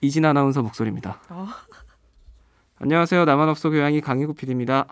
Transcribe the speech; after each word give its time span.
이, 0.00 0.06
이진 0.06 0.24
아나운서 0.24 0.62
목소리입니다. 0.62 1.18
어. 1.28 1.46
안녕하세요. 2.78 3.24
나만 3.24 3.48
없어 3.48 3.70
교양이 3.70 4.00
강희구 4.00 4.34
PD입니다. 4.34 4.86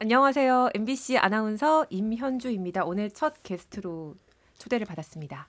안녕하세요. 0.00 0.70
MBC 0.74 1.18
아나운서 1.18 1.86
임현주입니다. 1.90 2.84
오늘 2.84 3.10
첫 3.10 3.34
게스트로 3.42 4.14
초대를 4.58 4.86
받았습니다. 4.86 5.46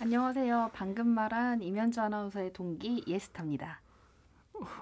안녕하세요. 0.00 0.70
방금 0.74 1.08
말한 1.08 1.62
임현주 1.62 2.00
아나운서의 2.00 2.52
동기 2.52 3.04
예스타입니다. 3.06 3.80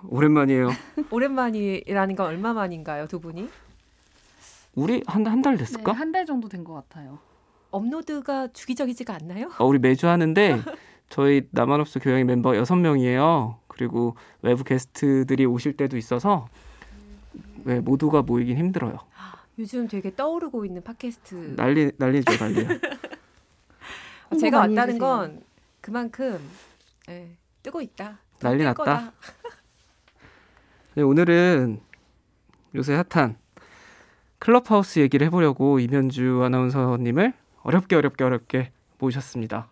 오랜만이에요. 0.08 0.70
오랜만이라는 1.10 2.16
건 2.16 2.26
얼마 2.26 2.52
만인가요, 2.52 3.06
두 3.06 3.20
분이? 3.20 3.48
우리 4.74 5.02
한 5.06 5.26
한 5.26 5.42
달 5.42 5.56
됐을까? 5.56 5.92
네, 5.92 5.98
한달 5.98 6.26
정도 6.26 6.48
된 6.48 6.64
것 6.64 6.74
같아요. 6.74 7.18
업로드가 7.70 8.48
주기적이지가 8.48 9.14
않나요? 9.14 9.50
어, 9.58 9.64
우리 9.64 9.78
매주 9.78 10.06
하는데 10.08 10.60
저희 11.12 11.46
나만없어 11.50 12.00
교양의 12.00 12.24
멤버 12.24 12.56
여섯 12.56 12.74
명이에요. 12.74 13.58
그리고 13.68 14.16
외부 14.40 14.64
게스트들이 14.64 15.44
오실 15.44 15.76
때도 15.76 15.98
있어서 15.98 16.48
왜 17.64 17.80
모두가 17.80 18.22
모이긴 18.22 18.56
힘들어요. 18.56 18.98
요즘 19.58 19.86
되게 19.88 20.14
떠오르고 20.16 20.64
있는 20.64 20.82
팟캐스트 20.82 21.56
난리 21.56 21.92
난리죠 21.98 22.32
난리. 22.38 22.66
제가 24.40 24.60
왔다는 24.60 24.98
건 24.98 25.42
그만큼 25.82 26.40
네, 27.06 27.36
뜨고 27.62 27.82
있다. 27.82 28.18
난리 28.40 28.64
났다. 28.64 29.12
네, 30.96 31.02
오늘은 31.02 31.78
요새 32.74 32.94
핫한 32.94 33.36
클럽하우스 34.38 35.00
얘기를 35.00 35.26
해보려고 35.26 35.78
이면주 35.78 36.40
아나운서님을 36.42 37.34
어렵게 37.64 37.96
어렵게 37.96 38.24
어렵게 38.24 38.72
모셨습니다. 38.96 39.71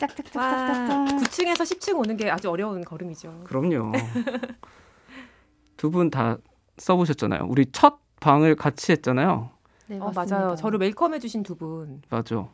짝짝짝짝짝. 0.00 1.06
9층에서 1.20 1.62
10층 1.62 1.98
오는 1.98 2.16
게 2.16 2.30
아주 2.30 2.50
어려운 2.50 2.82
걸음이죠. 2.82 3.42
그럼요. 3.44 3.92
두 5.76 5.90
분 5.90 6.10
다 6.10 6.36
써보셨잖아요. 6.78 7.46
우리 7.48 7.66
첫 7.72 7.98
방을 8.20 8.54
같이 8.56 8.92
했잖아요. 8.92 9.50
네, 9.86 9.98
어, 9.98 10.12
맞아요. 10.14 10.54
저를 10.56 10.78
웰컴해 10.80 11.18
주신 11.18 11.42
두 11.42 11.54
분. 11.56 12.02
맞아. 12.10 12.48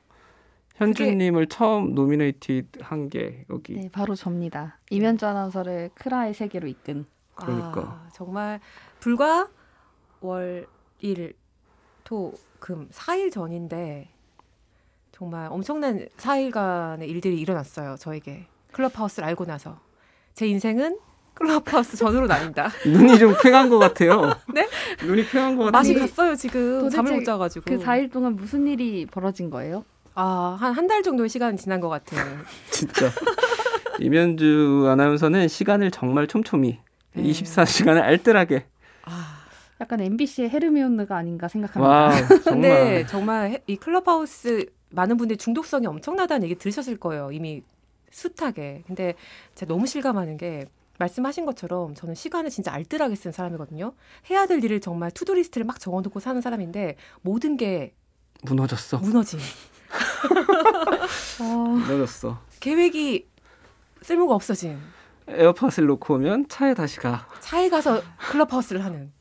현주님을 0.76 1.46
그게... 1.46 1.56
처음 1.56 1.94
노미네이트 1.94 2.66
한게 2.80 3.44
여기. 3.50 3.74
네, 3.74 3.88
바로 3.90 4.14
접니다. 4.14 4.78
이면주 4.90 5.26
아나운서를 5.26 5.90
크라의 5.94 6.34
세계로 6.34 6.68
이끈. 6.68 7.06
그러니까 7.34 7.80
아, 7.80 8.08
정말 8.12 8.60
불과 9.00 9.48
월, 10.20 10.66
일, 11.00 11.34
토, 12.04 12.32
금 12.58 12.88
4일 12.90 13.30
전인데 13.30 14.08
정말 15.16 15.48
엄청난 15.50 16.06
4일간의 16.18 17.08
일들이 17.08 17.40
일어났어요. 17.40 17.96
저에게 17.98 18.44
클럽하우스를 18.72 19.26
알고 19.28 19.46
나서 19.46 19.78
제 20.34 20.46
인생은 20.46 20.98
클럽하우스 21.32 21.96
전으로 21.96 22.26
나뉜다. 22.26 22.68
눈이 22.86 23.18
좀 23.18 23.34
쾌한 23.42 23.70
것 23.70 23.78
같아요. 23.78 24.34
네? 24.52 24.68
눈이 25.02 25.26
쾌한 25.30 25.56
것 25.56 25.64
같아요. 25.64 25.78
맛이 25.78 25.94
갔어요 25.94 26.34
지금. 26.34 26.90
잠을 26.90 27.14
못 27.16 27.24
자가지고. 27.24 27.64
그 27.64 27.78
4일 27.82 28.12
동안 28.12 28.36
무슨 28.36 28.66
일이 28.66 29.06
벌어진 29.06 29.48
거예요? 29.48 29.84
아, 30.14 30.56
한 30.60 30.74
한 30.74 30.86
달 30.86 31.02
정도의 31.02 31.30
시간이 31.30 31.56
지난 31.56 31.80
것 31.80 31.88
같아요. 31.88 32.22
진짜. 32.70 33.10
임현주 34.00 34.86
아나운서는 34.90 35.48
시간을 35.48 35.90
정말 35.92 36.26
촘촘히 36.26 36.78
네. 37.14 37.22
24시간을 37.22 38.02
알뜰하게. 38.02 38.66
아. 39.04 39.32
약간 39.80 40.00
MBC의 40.00 40.48
헤르미온느가 40.50 41.16
아닌가 41.16 41.48
생각합니다. 41.48 41.86
와, 41.90 42.10
정말. 42.12 42.42
근데 42.44 43.06
정말 43.06 43.60
이 43.66 43.76
클럽하우스 43.76 44.66
많은 44.96 45.18
분들이 45.18 45.36
중독성이 45.36 45.86
엄청나다는 45.86 46.44
얘기 46.44 46.56
들으셨을 46.56 46.96
거예요. 46.96 47.30
이미 47.30 47.62
숱하게. 48.10 48.82
근데 48.86 49.14
제가 49.54 49.72
너무 49.72 49.86
실감하는 49.86 50.38
게 50.38 50.66
말씀하신 50.98 51.44
것처럼 51.44 51.94
저는 51.94 52.14
시간을 52.14 52.50
진짜 52.50 52.72
알뜰하게 52.72 53.14
쓰는 53.14 53.32
사람이거든요. 53.32 53.92
해야 54.30 54.46
될 54.46 54.64
일을 54.64 54.80
정말 54.80 55.10
to-do 55.10 55.32
list를 55.32 55.66
막 55.66 55.78
적어놓고 55.78 56.18
사는 56.20 56.40
사람인데 56.40 56.96
모든 57.20 57.58
게 57.58 57.94
무너졌어. 58.42 58.98
무너진. 58.98 59.38
어... 61.40 61.44
무너졌어. 61.44 62.40
계획이 62.60 63.28
쓸모가 64.00 64.34
없어진. 64.34 64.78
에어팟을 65.28 65.86
놓고 65.86 66.14
오면 66.14 66.48
차에 66.48 66.72
다시 66.72 66.98
가. 66.98 67.28
차에 67.40 67.68
가서 67.68 68.00
클럽하우스를 68.30 68.82
하는. 68.82 69.12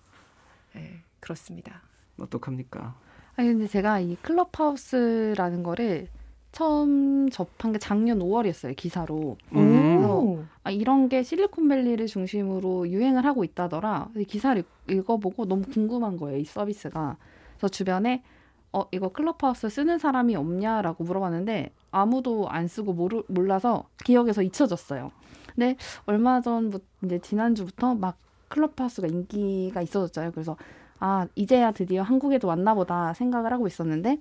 네, 0.73 1.01
그렇습니다. 1.19 1.81
어떡합니까? 2.17 2.95
아니 3.37 3.49
근데 3.49 3.67
제가 3.67 3.99
이 3.99 4.15
클럽하우스라는 4.21 5.63
거를 5.63 6.07
처음 6.51 7.29
접한 7.29 7.73
게 7.73 7.79
작년 7.79 8.19
5월이었어요 8.19 8.75
기사로. 8.75 9.35
음. 9.53 10.47
아, 10.63 10.71
이런 10.71 11.09
게 11.09 11.21
실리콘밸리를 11.21 12.05
중심으로 12.07 12.89
유행을 12.89 13.25
하고 13.25 13.43
있다더라. 13.43 14.09
기사를 14.27 14.63
읽어보고 14.89 15.45
너무 15.45 15.63
궁금한 15.63 16.17
거예요 16.17 16.37
이 16.37 16.45
서비스가. 16.45 17.17
그래서 17.57 17.67
주변에 17.67 18.23
어 18.71 18.85
이거 18.91 19.09
클럽하우스 19.09 19.69
쓰는 19.69 19.99
사람이 19.99 20.35
없냐라고 20.35 21.03
물어봤는데 21.03 21.71
아무도 21.91 22.49
안 22.49 22.67
쓰고 22.67 22.93
모르, 22.93 23.23
몰라서 23.27 23.85
기억에서 24.03 24.41
잊혀졌어요. 24.41 25.11
근데 25.53 25.77
얼마 26.05 26.41
전부터 26.41 26.83
이제 27.03 27.19
지난주부터 27.19 27.95
막 27.95 28.17
클럽하우스가 28.49 29.07
인기가 29.07 29.81
있어졌잖아요. 29.81 30.31
그래서 30.31 30.57
아 30.99 31.27
이제야 31.35 31.71
드디어 31.71 32.03
한국에도 32.03 32.47
왔나 32.47 32.73
보다 32.73 33.13
생각을 33.13 33.51
하고 33.51 33.67
있었는데 33.67 34.19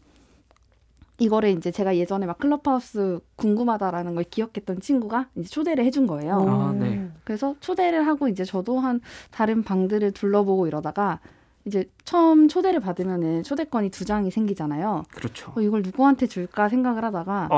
이거를 1.18 1.50
이제 1.50 1.70
제가 1.70 1.96
예전에 1.96 2.26
막 2.26 2.38
클럽하우스 2.38 3.20
궁금하다라는 3.36 4.16
걸 4.16 4.24
기억했던 4.24 4.80
친구가 4.80 5.28
이제 5.36 5.48
초대를 5.48 5.84
해준 5.84 6.06
거예요. 6.06 6.40
아, 6.48 6.72
네. 6.72 7.08
그래서 7.22 7.54
초대를 7.60 8.06
하고 8.06 8.26
이제 8.26 8.44
저도 8.44 8.80
한 8.80 9.00
다른 9.30 9.62
방들을 9.62 10.10
둘러보고 10.10 10.66
이러다가 10.66 11.20
이제 11.66 11.88
처음 12.04 12.48
초대를 12.48 12.80
받으면은 12.80 13.42
초대권이 13.42 13.90
두 13.90 14.04
장이 14.04 14.30
생기잖아요. 14.30 15.04
그렇죠. 15.14 15.52
어, 15.54 15.60
이걸 15.60 15.82
누구한테 15.82 16.26
줄까 16.26 16.68
생각을 16.68 17.04
하다가 17.04 17.48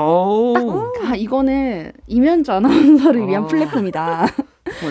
딱, 0.53 1.11
아, 1.11 1.15
이거는 1.15 1.91
이면주 2.05 2.51
아나운서를 2.51 3.27
위한 3.27 3.43
아. 3.43 3.47
플랫폼이다. 3.47 4.27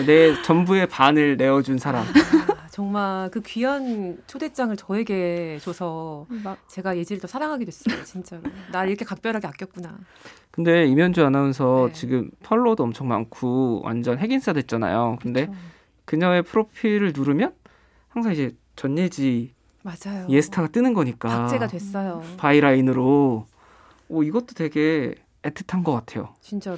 내 0.05 0.39
전부의 0.43 0.87
반을 0.87 1.37
내어준 1.37 1.77
사람. 1.79 2.03
아, 2.77 2.81
정말 2.87 3.29
그 3.31 3.41
귀한 3.41 4.21
초대장을 4.27 4.75
저에게 4.77 5.57
줘서 5.59 6.27
제가 6.67 6.95
예지를 6.95 7.19
더 7.19 7.27
사랑하게 7.27 7.65
됐어요. 7.65 8.03
진짜로. 8.05 8.43
날 8.71 8.87
이렇게 8.87 9.03
각별하게 9.03 9.47
아꼈구나. 9.47 9.97
근데 10.51 10.85
이면주 10.85 11.25
아나운서 11.25 11.87
네. 11.87 11.93
지금 11.93 12.29
팔로워도 12.43 12.83
엄청 12.83 13.07
많고 13.07 13.81
완전 13.83 14.19
핵인싸 14.19 14.53
됐잖아요. 14.53 15.17
근데 15.21 15.47
그렇죠. 15.47 15.59
그녀의 16.05 16.43
프로필을 16.43 17.13
누르면 17.15 17.55
항상 18.09 18.31
이제 18.31 18.55
전예지 18.75 19.55
맞아요. 19.81 20.27
예스타가 20.29 20.67
뜨는 20.67 20.93
거니까 20.93 21.29
박제가 21.29 21.67
됐어요. 21.67 22.21
byline으로 22.37 23.47
오 24.09 24.23
이것도 24.23 24.53
되게 24.53 25.15
애틋한 25.41 25.83
것 25.83 25.93
같아요. 25.93 26.35
진짜로. 26.41 26.77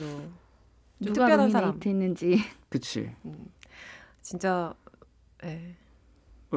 누가 1.00 1.26
특별한 1.26 1.50
사람 1.50 1.80
했는지. 1.86 2.40
그치. 2.70 3.12
음, 3.26 3.48
진짜 4.22 4.74
예. 5.44 5.48
왜 5.48 5.76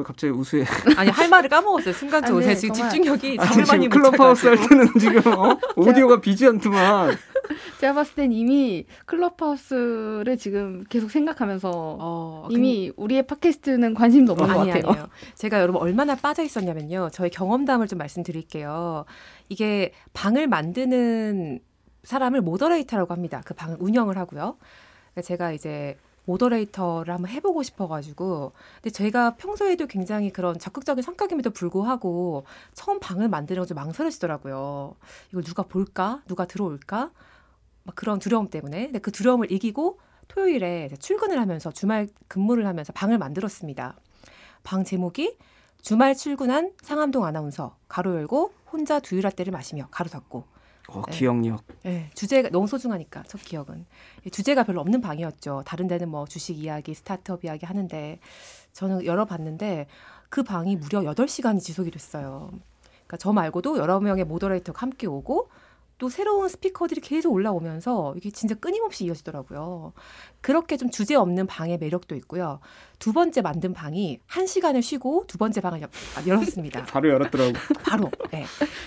갑자기 0.01 0.33
우수해? 0.33 0.65
아니 0.97 1.11
할 1.11 1.29
말을 1.29 1.49
까먹었어요. 1.49 1.93
순간적으로 1.93 2.43
제 2.43 2.55
지금 2.55 2.73
집중력이 2.73 3.37
잠을 3.37 3.65
많이 3.67 3.87
못 3.87 3.93
클럽하우스 3.93 4.47
할 4.47 4.57
때는 4.57 4.87
지금 4.99 5.33
어? 5.33 5.59
오디오가 5.77 6.19
비지 6.19 6.47
않더만. 6.47 7.15
제가 7.79 7.93
봤을 7.93 8.15
땐 8.15 8.31
이미 8.31 8.85
클럽하우스를 9.05 10.37
지금 10.37 10.83
계속 10.89 11.11
생각하면서 11.11 11.69
어, 11.73 12.47
이미 12.49 12.91
근... 12.95 13.03
우리의 13.03 13.27
팟캐스트는 13.27 13.93
관심도 13.93 14.31
없는 14.31 14.49
어, 14.49 14.53
것 14.53 14.65
같아요. 14.65 14.83
아니에요. 14.87 15.09
제가 15.35 15.59
여러분 15.61 15.81
얼마나 15.81 16.15
빠져 16.15 16.41
있었냐면요. 16.41 17.09
저의 17.11 17.29
경험담을 17.29 17.87
좀 17.87 17.99
말씀드릴게요. 17.99 19.05
이게 19.49 19.91
방을 20.13 20.47
만드는 20.47 21.59
사람을 22.03 22.41
moderator라고 22.41 23.13
합니다. 23.13 23.41
그 23.45 23.53
방을 23.53 23.77
운영을 23.79 24.17
하고요. 24.17 24.57
제가 25.21 25.51
이제 25.51 25.97
moderator를 26.25 27.13
한번 27.13 27.29
해보고 27.31 27.63
싶어가지고 27.63 28.53
근데 28.75 28.89
제가 28.89 29.35
평소에도 29.35 29.87
굉장히 29.87 30.31
그런 30.31 30.57
적극적인 30.57 31.01
성격임에도 31.01 31.51
불구하고 31.51 32.45
처음 32.73 32.99
방을 32.99 33.27
만드는 33.29 33.65
좀 33.65 33.75
망설여지더라고요. 33.75 34.95
이걸 35.29 35.43
누가 35.43 35.63
볼까? 35.63 36.21
누가 36.27 36.45
들어올까? 36.45 37.11
막 37.83 37.95
그런 37.95 38.19
두려움 38.19 38.49
때문에 38.49 38.85
근데 38.85 38.99
그 38.99 39.11
두려움을 39.11 39.51
이기고 39.51 39.99
토요일에 40.29 40.89
출근을 40.99 41.39
하면서 41.39 41.71
주말 41.71 42.07
근무를 42.27 42.65
하면서 42.65 42.93
방을 42.93 43.17
만들었습니다. 43.17 43.97
방 44.63 44.83
제목이 44.83 45.37
주말 45.81 46.15
출근한 46.15 46.71
상암동 46.81 47.25
아나운서 47.25 47.75
가로 47.89 48.15
열고 48.15 48.53
혼자 48.71 49.01
두유라떼를 49.01 49.51
마시며 49.51 49.89
가로 49.91 50.09
닫고 50.09 50.52
어, 50.89 51.01
기억력. 51.03 51.63
네, 51.83 52.09
주제가 52.13 52.49
너무 52.49 52.67
소중하니까 52.67 53.23
첫 53.23 53.41
기억은 53.41 53.85
주제가 54.31 54.63
별로 54.63 54.81
없는 54.81 55.01
방이었죠. 55.01 55.63
다른 55.65 55.87
데는 55.87 56.09
뭐 56.09 56.25
주식 56.25 56.57
이야기, 56.57 56.93
스타트업 56.93 57.45
이야기 57.45 57.65
하는데 57.65 58.19
저는 58.73 59.05
열어봤는데 59.05 59.87
그 60.29 60.43
방이 60.43 60.75
무려 60.75 61.01
8시간이 61.01 61.59
지속이 61.61 61.91
됐어요. 61.91 62.51
그러니까 62.91 63.17
저 63.17 63.31
말고도 63.31 63.77
여러 63.77 63.99
명의 63.99 64.23
모더레이터가 64.25 64.81
함께 64.81 65.07
오고 65.07 65.49
또 65.99 66.09
새로운 66.09 66.49
스피커들이 66.49 67.01
계속 67.01 67.31
올라오면서 67.31 68.15
이게 68.17 68.29
진짜 68.31 68.55
끊임없이 68.55 69.05
이어지더라고요. 69.05 69.93
그렇게 70.41 70.75
좀 70.75 70.89
주제 70.89 71.15
없는 71.15 71.47
방의 71.47 71.77
매력도 71.77 72.15
있고요. 72.15 72.59
두 73.03 73.11
번째 73.11 73.41
만든 73.41 73.73
방이 73.73 74.21
한 74.27 74.47
시간을 74.47 74.81
쉬고 74.81 75.25
두 75.27 75.37
번째 75.37 75.59
방을 75.59 75.81
여, 75.81 75.87
아, 76.15 76.25
열었습니다. 76.25 76.85
바로 76.87 77.09
열었더라고. 77.09 77.51
바로. 77.83 78.09
네. 78.31 78.45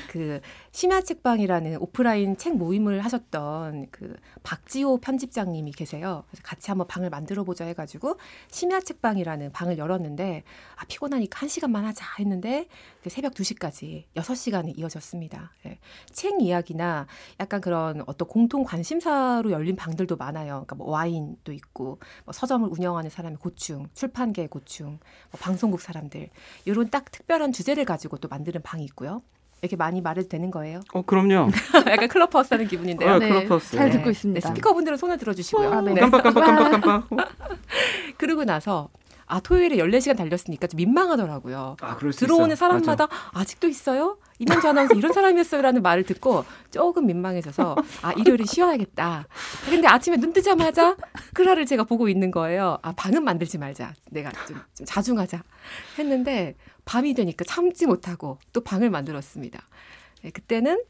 그 0.09 0.41
심야 0.73 1.03
책방이라는 1.03 1.77
오프라인 1.77 2.39
책 2.39 2.57
모임을 2.57 3.05
하셨던 3.05 3.89
그 3.91 4.17
박지호 4.43 5.01
편집장님이 5.01 5.73
계세요. 5.73 6.25
그래서 6.31 6.43
같이 6.43 6.71
한번 6.71 6.87
방을 6.87 7.11
만들어 7.11 7.45
보자 7.45 7.67
해가지고 7.67 8.17
심야 8.51 8.81
책방이라는 8.81 9.53
방을 9.53 9.77
열었는데 9.77 10.45
아 10.77 10.85
피곤하니까 10.87 11.39
한 11.39 11.51
시간만 11.51 11.85
하자 11.85 12.07
했는데 12.19 12.69
새벽 13.07 13.35
2시까지 13.35 14.05
6시간이 14.15 14.79
이어졌습니다. 14.79 15.53
네. 15.63 15.79
책 16.11 16.41
이야기나 16.41 17.07
약간 17.39 17.61
그런 17.61 18.03
어떤 18.07 18.27
공통 18.29 18.65
관심사로 18.65 19.51
열린 19.51 19.77
방들도 19.77 20.17
많아요. 20.17 20.65
그러니까 20.65 20.77
뭐 20.77 20.89
와인도 20.89 21.53
있고 21.53 21.99
뭐 22.25 22.33
서점을 22.33 22.67
운영하는 22.71 23.11
사람의 23.11 23.37
고충, 23.41 23.89
출 23.93 24.06
판계의 24.09 24.49
고충, 24.49 24.87
뭐 25.31 25.41
방송국 25.41 25.81
사람들 25.81 26.29
이런 26.65 26.91
딱 26.91 27.11
특별한 27.11 27.53
주제를 27.53 27.85
가지고 27.85 28.19
또 28.19 28.29
만드는 28.29 28.63
방이 28.63 28.85
있고요. 28.85 29.23
이렇게 29.63 29.77
많이 29.77 30.01
말해도 30.01 30.29
되는 30.29 30.51
거예요? 30.51 30.81
어, 30.93 31.03
그럼요. 31.03 31.51
약간 31.89 32.09
클럽하우스 32.09 32.53
하는 32.53 32.69
기분인데요. 32.69 33.15
어, 33.15 33.19
네, 33.19 33.29
클럽하우스. 33.29 33.77
잘 33.77 33.87
네. 33.87 33.97
듣고 33.97 34.11
있습니다. 34.11 34.41
네, 34.41 34.47
스피커분들은 34.49 34.99
손을 34.99 35.17
들어주시고요. 35.19 35.73
아, 35.73 35.81
네. 35.81 35.95
네. 35.95 36.01
깜빡 36.01 36.23
깜빡 36.23 36.45
깜빡 36.45 36.71
깜빡. 37.09 37.29
그러고 38.19 38.45
나서 38.45 38.91
아 39.27 39.41
토요일에 39.41 39.77
14시간 39.77 40.17
달렸으니까 40.17 40.67
좀 40.69 40.79
민망하더라고요. 40.79 41.77
아, 41.81 41.97
그럴 41.97 42.13
수 42.13 42.21
들어오는 42.21 42.49
있어. 42.53 42.57
사람마다 42.57 43.09
아직도 43.33 43.67
있어요? 43.69 44.19
이명주 44.39 44.69
아나운서 44.69 44.95
이런 44.95 45.13
사람이었어요라는 45.13 45.83
말을 45.83 46.05
듣고 46.05 46.45
조금 46.71 47.07
민망해져서 47.07 47.77
아 48.03 48.13
일요일은 48.13 48.47
쉬어야겠다. 48.47 49.27
근데 49.69 49.89
아침에 49.89 50.17
눈 50.19 50.33
뜨자마자 50.33 50.97
크라를 51.35 51.67
제가 51.67 51.85
보고 51.85 52.09
있는 52.09 52.31
거예요. 52.31 52.79
아 52.83 52.93
방은 52.93 53.25
만들지 53.25 53.59
말자. 53.59 53.95
내가 54.11 54.31
좀, 54.47 54.61
좀 54.75 54.87
자중하자 54.87 55.43
했는데 55.99 56.55
밤이 56.85 57.15
되니까 57.15 57.45
참지 57.45 57.87
못하고 57.87 58.39
또 58.53 58.63
방을 58.63 58.91
만들었습니다. 58.91 59.61
네, 60.23 60.31
그때는 60.31 60.83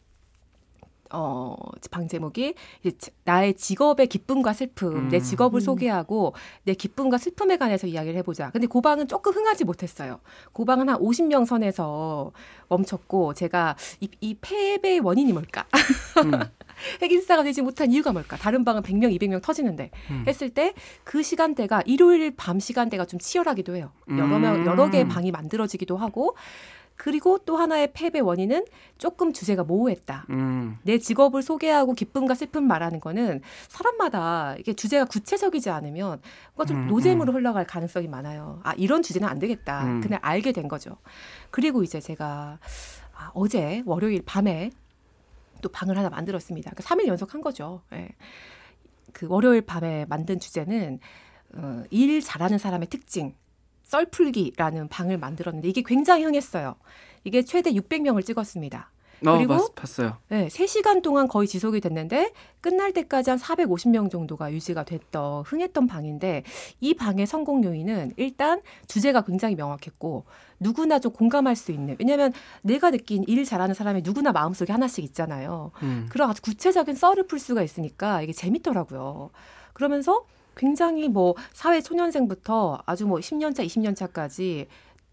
어, 1.18 1.56
방 1.90 2.06
제목이 2.08 2.54
이제 2.82 2.96
지- 2.98 3.10
나의 3.24 3.54
직업의 3.54 4.06
기쁨과 4.08 4.52
슬픔, 4.52 5.08
내 5.08 5.16
음. 5.16 5.22
직업을 5.22 5.58
음. 5.58 5.64
소개하고 5.64 6.34
내 6.64 6.74
기쁨과 6.74 7.16
슬픔에 7.16 7.56
관해서 7.56 7.86
이야기를 7.86 8.18
해보자. 8.18 8.50
근데 8.50 8.66
그 8.66 8.80
방은 8.82 9.08
조금 9.08 9.32
흥하지 9.32 9.64
못했어요. 9.64 10.20
그 10.52 10.64
방은 10.66 10.88
한 10.90 10.98
50명 10.98 11.46
선에서 11.46 12.32
멈췄고 12.68 13.32
제가 13.34 13.76
이, 14.00 14.08
이 14.20 14.36
패배의 14.40 15.00
원인이 15.00 15.32
뭘까? 15.32 15.64
음. 16.24 16.32
핵인싸가 17.00 17.42
되지 17.42 17.62
못한 17.62 17.90
이유가 17.90 18.12
뭘까? 18.12 18.36
다른 18.36 18.62
방은 18.62 18.82
100명, 18.82 19.10
200명 19.18 19.40
터지는데 19.42 19.90
음. 20.10 20.24
했을 20.26 20.50
때 20.50 20.74
그 21.04 21.22
시간대가 21.22 21.82
일요일 21.86 22.34
밤 22.36 22.60
시간대가 22.60 23.06
좀 23.06 23.18
치열하기도 23.18 23.76
해요. 23.76 23.92
여러 24.10 24.38
명, 24.38 24.56
음. 24.56 24.66
여러 24.66 24.90
개의 24.90 25.08
방이 25.08 25.30
만들어지기도 25.30 25.96
하고 25.96 26.36
그리고 26.96 27.38
또 27.38 27.56
하나의 27.56 27.90
패배 27.92 28.20
원인은 28.20 28.64
조금 28.98 29.32
주제가 29.32 29.64
모호했다. 29.64 30.26
음. 30.30 30.76
내 30.82 30.98
직업을 30.98 31.42
소개하고 31.42 31.92
기쁨과 31.92 32.34
슬픔 32.34 32.66
말하는 32.66 33.00
거는 33.00 33.42
사람마다 33.68 34.56
이게 34.58 34.72
주제가 34.72 35.04
구체적이지 35.04 35.70
않으면 35.70 36.20
뭔가 36.54 36.64
좀 36.66 36.84
음, 36.84 36.86
노잼으로 36.88 37.32
흘러갈 37.32 37.66
가능성이 37.66 38.08
많아요. 38.08 38.60
아 38.64 38.72
이런 38.76 39.02
주제는 39.02 39.28
안 39.28 39.38
되겠다. 39.38 39.84
음. 39.84 40.00
그냥 40.00 40.18
알게 40.22 40.52
된 40.52 40.68
거죠. 40.68 40.96
그리고 41.50 41.82
이제 41.82 42.00
제가 42.00 42.58
아, 43.14 43.30
어제 43.34 43.82
월요일 43.86 44.22
밤에 44.24 44.70
또 45.62 45.68
방을 45.68 45.96
하나 45.96 46.08
만들었습니다. 46.08 46.72
그 46.74 46.82
3일 46.82 47.06
연속 47.06 47.34
한 47.34 47.40
거죠. 47.40 47.82
예. 47.92 48.08
그 49.12 49.26
월요일 49.28 49.62
밤에 49.62 50.04
만든 50.08 50.38
주제는 50.38 51.00
어, 51.54 51.82
일 51.90 52.20
잘하는 52.20 52.58
사람의 52.58 52.88
특징. 52.88 53.34
썰풀기라는 53.86 54.88
방을 54.88 55.18
만들었는데 55.18 55.68
이게 55.68 55.82
굉장히 55.84 56.24
흥했어요. 56.24 56.76
이게 57.24 57.42
최대 57.42 57.72
600명을 57.72 58.24
찍었습니다. 58.24 58.90
어, 59.24 59.36
그리고 59.36 59.56
봤, 59.56 59.74
봤어요. 59.74 60.18
네, 60.28 60.48
3시간 60.48 61.02
동안 61.02 61.26
거의 61.26 61.48
지속이 61.48 61.80
됐는데 61.80 62.32
끝날 62.60 62.92
때까지 62.92 63.30
한 63.30 63.38
450명 63.38 64.10
정도가 64.10 64.52
유지가 64.52 64.84
됐던 64.84 65.44
흥했던 65.44 65.86
방인데 65.86 66.42
이 66.80 66.94
방의 66.94 67.26
성공 67.26 67.64
요인은 67.64 68.12
일단 68.16 68.60
주제가 68.88 69.22
굉장히 69.22 69.54
명확했고 69.54 70.26
누구나 70.60 70.98
좀 70.98 71.12
공감할 71.12 71.56
수 71.56 71.72
있는 71.72 71.96
왜냐하면 71.98 72.32
내가 72.62 72.90
느낀 72.90 73.24
일 73.26 73.44
잘하는 73.44 73.74
사람이 73.74 74.02
누구나 74.02 74.32
마음속에 74.32 74.72
하나씩 74.72 75.02
있잖아요. 75.04 75.70
음. 75.82 76.06
그런 76.10 76.28
아주 76.28 76.42
구체적인 76.42 76.94
썰을 76.94 77.26
풀 77.26 77.38
수가 77.38 77.62
있으니까 77.62 78.20
이게 78.20 78.32
재밌더라고요. 78.32 79.30
그러면서 79.72 80.26
굉장히 80.56 81.08
뭐 81.08 81.34
사회 81.52 81.80
초년생부터 81.80 82.82
아주 82.86 83.06
뭐 83.06 83.18
10년 83.18 83.54
차, 83.54 83.62
20년 83.62 83.94
차까지 83.94 84.66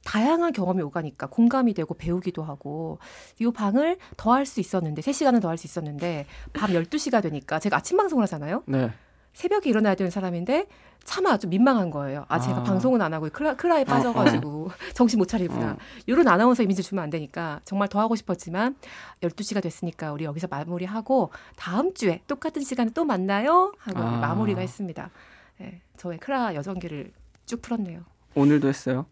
다양한 0.05 0.51
경험이 0.51 0.81
오가니까 0.83 1.27
공감이 1.27 1.73
되고 1.73 1.93
배우기도 1.93 2.43
하고 2.43 2.99
이 3.39 3.49
방을 3.49 3.97
더 4.17 4.33
할 4.33 4.45
수 4.45 4.59
있었는데 4.59 5.01
3시간은 5.01 5.41
더 5.41 5.47
할 5.49 5.57
수 5.57 5.65
있었는데 5.67 6.25
밤 6.53 6.71
12시가 6.71 7.21
되니까 7.21 7.59
제가 7.59 7.77
아침 7.77 7.97
방송을 7.97 8.23
하잖아요. 8.23 8.63
네. 8.65 8.91
새벽에 9.33 9.69
일어나야 9.69 9.95
되는 9.95 10.11
사람인데 10.11 10.67
차마 11.05 11.37
좀 11.37 11.49
민망한 11.49 11.89
거예요. 11.89 12.25
아, 12.29 12.39
제가 12.39 12.59
아. 12.59 12.63
방송은 12.63 13.01
안 13.01 13.13
하고 13.13 13.29
클라, 13.29 13.55
클라에 13.55 13.83
빠져가지고 13.83 14.69
정신 14.93 15.19
못 15.19 15.27
차리구나. 15.27 15.71
어. 15.71 15.77
이런 16.05 16.27
아나운서 16.27 16.63
이미지 16.63 16.83
주면 16.83 17.03
안 17.03 17.09
되니까 17.09 17.59
정말 17.65 17.87
더 17.89 17.99
하고 17.99 18.15
싶었지만 18.15 18.75
12시가 19.21 19.61
됐으니까 19.61 20.11
우리 20.13 20.23
여기서 20.25 20.47
마무리하고 20.47 21.31
다음 21.55 21.93
주에 21.93 22.21
똑같은 22.27 22.61
시간에 22.61 22.91
또 22.93 23.05
만나요 23.05 23.73
하고 23.79 23.99
아. 23.99 24.17
마무리가 24.19 24.61
했습니다. 24.61 25.09
네, 25.63 25.81
저의 25.97 26.19
크라 26.19 26.53
여정기를 26.55 27.11
쭉 27.45 27.61
풀었네요. 27.61 28.01
오늘도 28.35 28.67
했어요. 28.67 29.05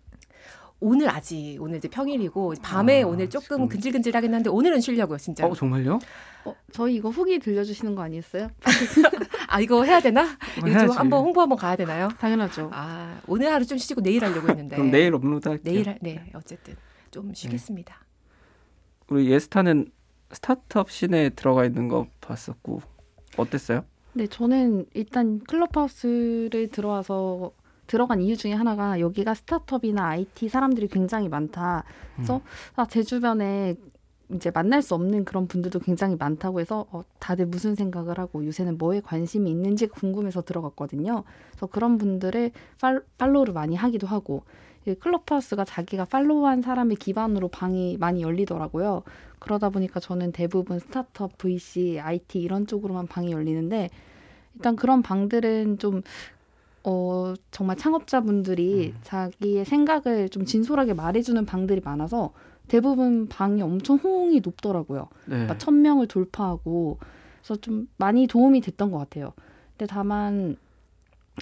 오늘 0.84 1.10
아직 1.10 1.58
오늘 1.62 1.78
이제 1.78 1.88
평일이고 1.88 2.56
밤에 2.64 3.04
아, 3.04 3.08
오늘 3.08 3.30
조금 3.30 3.46
지금. 3.58 3.68
근질근질하긴 3.70 4.34
한데 4.34 4.50
오늘은 4.50 4.82
쉬려고요 4.82 5.18
진짜. 5.20 5.46
어, 5.46 5.54
정말요? 5.54 6.00
어, 6.46 6.56
저희 6.72 6.96
이거 6.96 7.10
후기 7.10 7.38
들려주시는 7.38 7.94
거 7.94 8.02
아니었어요? 8.02 8.50
아 9.48 9.60
이거 9.62 9.84
해야 9.84 10.00
되나? 10.02 10.26
이거 10.58 10.88
좀. 10.88 10.90
한번 10.98 11.24
홍보 11.24 11.40
한번 11.42 11.58
가야 11.58 11.76
되나요? 11.76 12.10
당연하죠. 12.20 12.72
아 12.74 13.22
오늘 13.28 13.52
하루 13.54 13.64
좀 13.66 13.78
쉬고 13.78 14.02
내일 14.02 14.26
하려고 14.26 14.50
했는데. 14.50 14.76
그럼 14.76 14.90
내일 14.92 15.14
업로드 15.14 15.48
할게요. 15.48 15.72
내일 15.72 15.88
할- 15.88 16.00
네 16.02 16.32
어쨌든 16.34 16.76
좀 17.12 17.32
쉬겠습니다. 17.34 17.96
우리 19.10 19.30
예스타는 19.30 19.86
스타트업 20.32 20.90
scene에 20.90 21.30
들어가 21.30 21.64
있는 21.66 21.90
거 21.90 22.08
봤었고 22.22 22.82
어땠어요? 23.38 23.86
네, 24.14 24.28
저는 24.28 24.86
일단 24.94 25.40
클럽하우스를 25.40 26.70
들어와서 26.72 27.52
들어간 27.88 28.22
이유 28.22 28.38
중에 28.38 28.54
하나가 28.54 29.00
여기가 29.00 29.34
스타트업이나 29.34 30.06
IT 30.08 30.50
사람들이 30.50 30.88
굉장히 30.88 31.30
많다. 31.30 31.84
그래서 32.16 32.38
음. 32.38 32.42
아, 32.76 32.86
제 32.86 33.04
주변에 33.04 33.76
이제 34.34 34.52
만날 34.52 34.82
수 34.82 34.96
없는 34.96 35.26
그런 35.26 35.48
분들도 35.48 35.80
굉장히 35.80 36.16
많다고 36.16 36.60
해서 36.60 36.86
어, 36.92 37.04
다들 37.20 37.46
무슨 37.46 37.76
생각을 37.76 38.20
하고 38.20 38.46
요새는 38.46 38.78
뭐에 38.78 39.02
관심이 39.02 39.50
있는지 39.50 39.88
궁금해서 39.88 40.42
들어갔거든요. 40.42 41.24
그래서 41.50 41.68
그런 41.68 41.98
분들을 41.98 42.52
팔, 42.80 43.04
팔로우를 43.18 43.54
많이 43.54 43.76
하기도 43.76 44.08
하고 44.08 44.44
이 44.88 44.96
클럽하우스가 44.96 45.64
자기가 45.64 46.06
팔로우한 46.06 46.62
사람의 46.62 46.98
기반으로 46.98 47.50
방이 47.50 47.98
많이 48.00 48.24
열리더라고요. 48.24 49.04
그러다 49.40 49.70
보니까 49.70 50.00
저는 50.00 50.32
대부분 50.32 50.80
스타트업, 50.80 51.38
VC, 51.38 52.00
IT 52.00 52.40
이런 52.40 52.66
쪽으로만 52.66 53.08
방이 53.08 53.32
열리는데 53.32 53.90
일단 54.56 54.76
그런 54.76 55.02
방들은 55.02 55.78
좀 55.78 56.02
어, 56.84 57.34
정말 57.52 57.78
창업자분들이 57.78 58.94
음. 58.96 59.00
자기의 59.04 59.66
생각을 59.66 60.30
좀 60.30 60.46
진솔하게 60.46 60.94
말해주는 60.94 61.46
방들이 61.46 61.82
많아서 61.84 62.34
대부분 62.72 63.28
방이 63.28 63.62
엄청 63.62 63.98
호응이 63.98 64.40
높더라고요. 64.40 65.10
네. 65.26 65.46
막천 65.46 65.82
명을 65.82 66.08
돌파하고 66.08 67.00
그래서 67.42 67.60
좀 67.60 67.90
많이 67.98 68.28
도움이 68.28 68.62
됐던 68.62 68.92
것 68.92 68.98
같아요. 68.98 69.34
근데 69.72 69.92
다만 69.92 70.56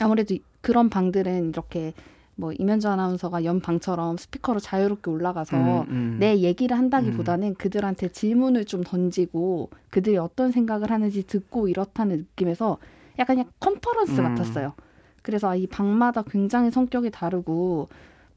아무래도 0.01 0.35
그런 0.61 0.89
방들은 0.89 1.49
이렇게 1.49 1.93
뭐 2.33 2.51
이면주 2.51 2.89
아나운서가 2.89 3.43
연방처럼 3.43 4.17
스피커로 4.17 4.59
자유롭게 4.59 5.11
올라가서 5.11 5.81
음, 5.83 5.85
음. 5.89 6.17
내 6.19 6.39
얘기를 6.39 6.75
한다기보다는 6.75 7.53
그들한테 7.53 8.07
질문을 8.07 8.65
좀 8.65 8.81
던지고 8.83 9.69
그들이 9.91 10.17
어떤 10.17 10.51
생각을 10.51 10.89
하는지 10.89 11.27
듣고 11.27 11.67
이렇다는 11.67 12.17
느낌에서 12.17 12.79
약간 13.19 13.35
그냥 13.35 13.51
컨퍼런스 13.59 14.19
음. 14.19 14.23
같았어요. 14.23 14.73
그래서 15.21 15.49
아, 15.49 15.55
이 15.55 15.67
방마다 15.67 16.23
굉장히 16.23 16.71
성격이 16.71 17.11
다르고 17.11 17.87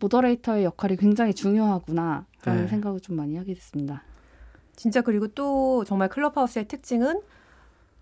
모더레이터의 0.02 0.64
역할이 0.64 0.96
굉장히 0.96 1.32
중요하구나라는 1.32 2.24
네. 2.44 2.66
생각을 2.68 3.00
좀 3.00 3.16
많이 3.16 3.36
하게 3.36 3.54
됐습니다. 3.54 4.02
진짜 4.74 5.00
그리고 5.00 5.28
또 5.28 5.84
정말 5.84 6.08
클럽하우스의 6.08 6.66
특징은 6.66 7.20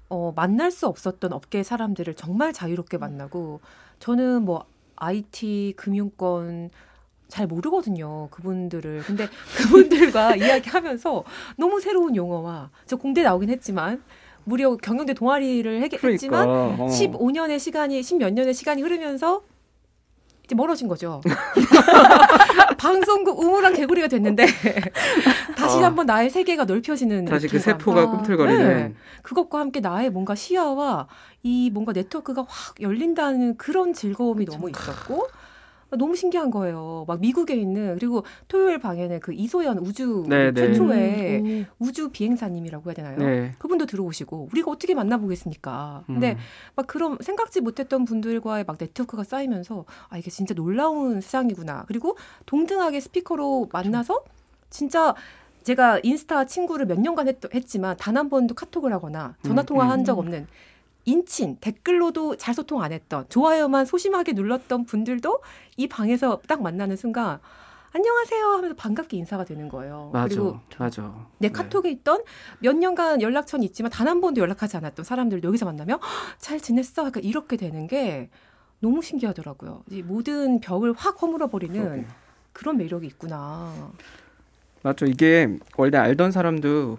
어, 0.08 0.32
만날 0.34 0.70
수 0.70 0.86
없었던 0.86 1.32
업계 1.32 1.62
사람들을 1.62 2.14
정말 2.14 2.52
자유롭게 2.52 2.98
만나고 2.98 3.60
저는 3.98 4.44
뭐 4.44 4.64
IT, 4.96 5.74
금융권 5.76 6.70
잘 7.28 7.46
모르거든요. 7.46 8.28
그분들을. 8.30 9.02
근데 9.02 9.28
그분들과 9.56 10.34
이야기하면서 10.36 11.24
너무 11.56 11.80
새로운 11.80 12.16
용어와 12.16 12.70
저 12.86 12.96
공대 12.96 13.22
나오긴 13.22 13.50
했지만 13.50 14.02
무려 14.44 14.76
경영대 14.76 15.14
동아리를 15.14 15.82
했, 15.82 15.88
그러니까, 15.90 16.18
지만 16.18 16.48
어. 16.48 16.86
15년의 16.88 17.58
시간이 17.58 18.00
10몇 18.00 18.32
년의 18.32 18.54
시간이 18.54 18.82
흐르면서 18.82 19.42
이제 20.50 20.56
멀어진 20.56 20.88
거죠. 20.88 21.20
방송국 22.76 23.38
우물한 23.38 23.72
개구리가 23.72 24.08
됐는데 24.08 24.46
다시 25.56 25.76
어. 25.78 25.84
한번 25.84 26.06
나의 26.06 26.28
세계가 26.28 26.64
넓혀지는 26.64 27.24
다시 27.24 27.46
그 27.46 27.60
세포가 27.60 28.00
아, 28.00 28.10
꿈틀거리는 28.10 28.66
네. 28.66 28.94
그것과 29.22 29.60
함께 29.60 29.78
나의 29.78 30.10
뭔가 30.10 30.34
시야와 30.34 31.06
이 31.44 31.70
뭔가 31.72 31.92
네트워크가 31.92 32.44
확 32.48 32.80
열린다는 32.80 33.58
그런 33.58 33.92
즐거움이 33.92 34.44
그쵸. 34.44 34.56
너무 34.56 34.70
있었고 34.70 35.28
너무 35.96 36.14
신기한 36.16 36.50
거예요. 36.50 37.04
막 37.08 37.20
미국에 37.20 37.54
있는 37.54 37.94
그리고 37.98 38.24
토요일 38.48 38.78
방에는 38.78 39.20
그 39.20 39.32
이소연 39.32 39.78
우주 39.78 40.24
네, 40.28 40.52
네. 40.52 40.60
최초의 40.60 41.42
네. 41.42 41.66
우주 41.78 42.10
비행사님이라고 42.10 42.88
해야 42.90 42.94
되나요? 42.94 43.18
네. 43.18 43.52
그분도 43.58 43.86
들어오시고 43.86 44.48
우리가 44.52 44.70
어떻게 44.70 44.94
만나보겠습니까? 44.94 46.04
근데 46.06 46.32
음. 46.32 46.38
막 46.76 46.86
그런 46.86 47.18
생각지 47.20 47.60
못했던 47.60 48.04
분들과의 48.04 48.64
막 48.66 48.76
네트워크가 48.78 49.24
쌓이면서 49.24 49.84
아 50.08 50.18
이게 50.18 50.30
진짜 50.30 50.54
놀라운 50.54 51.20
세상이구나. 51.20 51.84
그리고 51.88 52.16
동등하게 52.46 53.00
스피커로 53.00 53.68
만나서 53.72 54.22
진짜 54.70 55.14
제가 55.62 56.00
인스타 56.02 56.46
친구를 56.46 56.86
몇 56.86 56.98
년간 57.00 57.28
했, 57.28 57.36
했지만 57.54 57.96
단 57.98 58.16
한 58.16 58.28
번도 58.28 58.54
카톡을 58.54 58.92
하거나 58.92 59.34
전화 59.42 59.62
통화한 59.62 60.00
음, 60.00 60.04
적 60.04 60.14
음. 60.14 60.18
없는 60.20 60.46
인친 61.14 61.56
댓글로도 61.60 62.36
잘 62.36 62.54
소통 62.54 62.82
안 62.82 62.92
했던 62.92 63.26
좋아요만 63.28 63.84
소심하게 63.84 64.32
눌렀던 64.32 64.84
분들도 64.84 65.40
이 65.76 65.88
방에서 65.88 66.40
딱 66.46 66.62
만나는 66.62 66.96
순간 66.96 67.40
안녕하세요 67.92 68.44
하면서 68.46 68.76
반갑게 68.76 69.16
인사가 69.16 69.44
되는 69.44 69.68
거예요. 69.68 70.10
맞아, 70.12 70.28
그리고 70.28 70.60
맞아. 70.78 71.02
내 71.38 71.48
네. 71.48 71.52
카톡에 71.52 71.90
있던 71.90 72.22
몇 72.60 72.76
년간 72.76 73.20
연락처는 73.20 73.64
있지만 73.64 73.90
단 73.90 74.06
한 74.06 74.20
번도 74.20 74.40
연락하지 74.40 74.76
않았던 74.76 75.04
사람들 75.04 75.42
여기서 75.42 75.64
만나면 75.66 75.98
잘 76.38 76.60
지냈어? 76.60 77.06
약간 77.06 77.24
이렇게 77.24 77.56
되는 77.56 77.88
게 77.88 78.30
너무 78.78 79.02
신기하더라고요. 79.02 79.82
이 79.90 80.02
모든 80.02 80.60
벽을 80.60 80.92
확 80.96 81.20
허물어 81.20 81.48
버리는 81.48 82.06
그런 82.52 82.76
매력이 82.76 83.06
있구나. 83.08 83.90
맞죠. 84.82 85.06
이게 85.06 85.58
원래 85.76 85.98
알던 85.98 86.30
사람도 86.30 86.98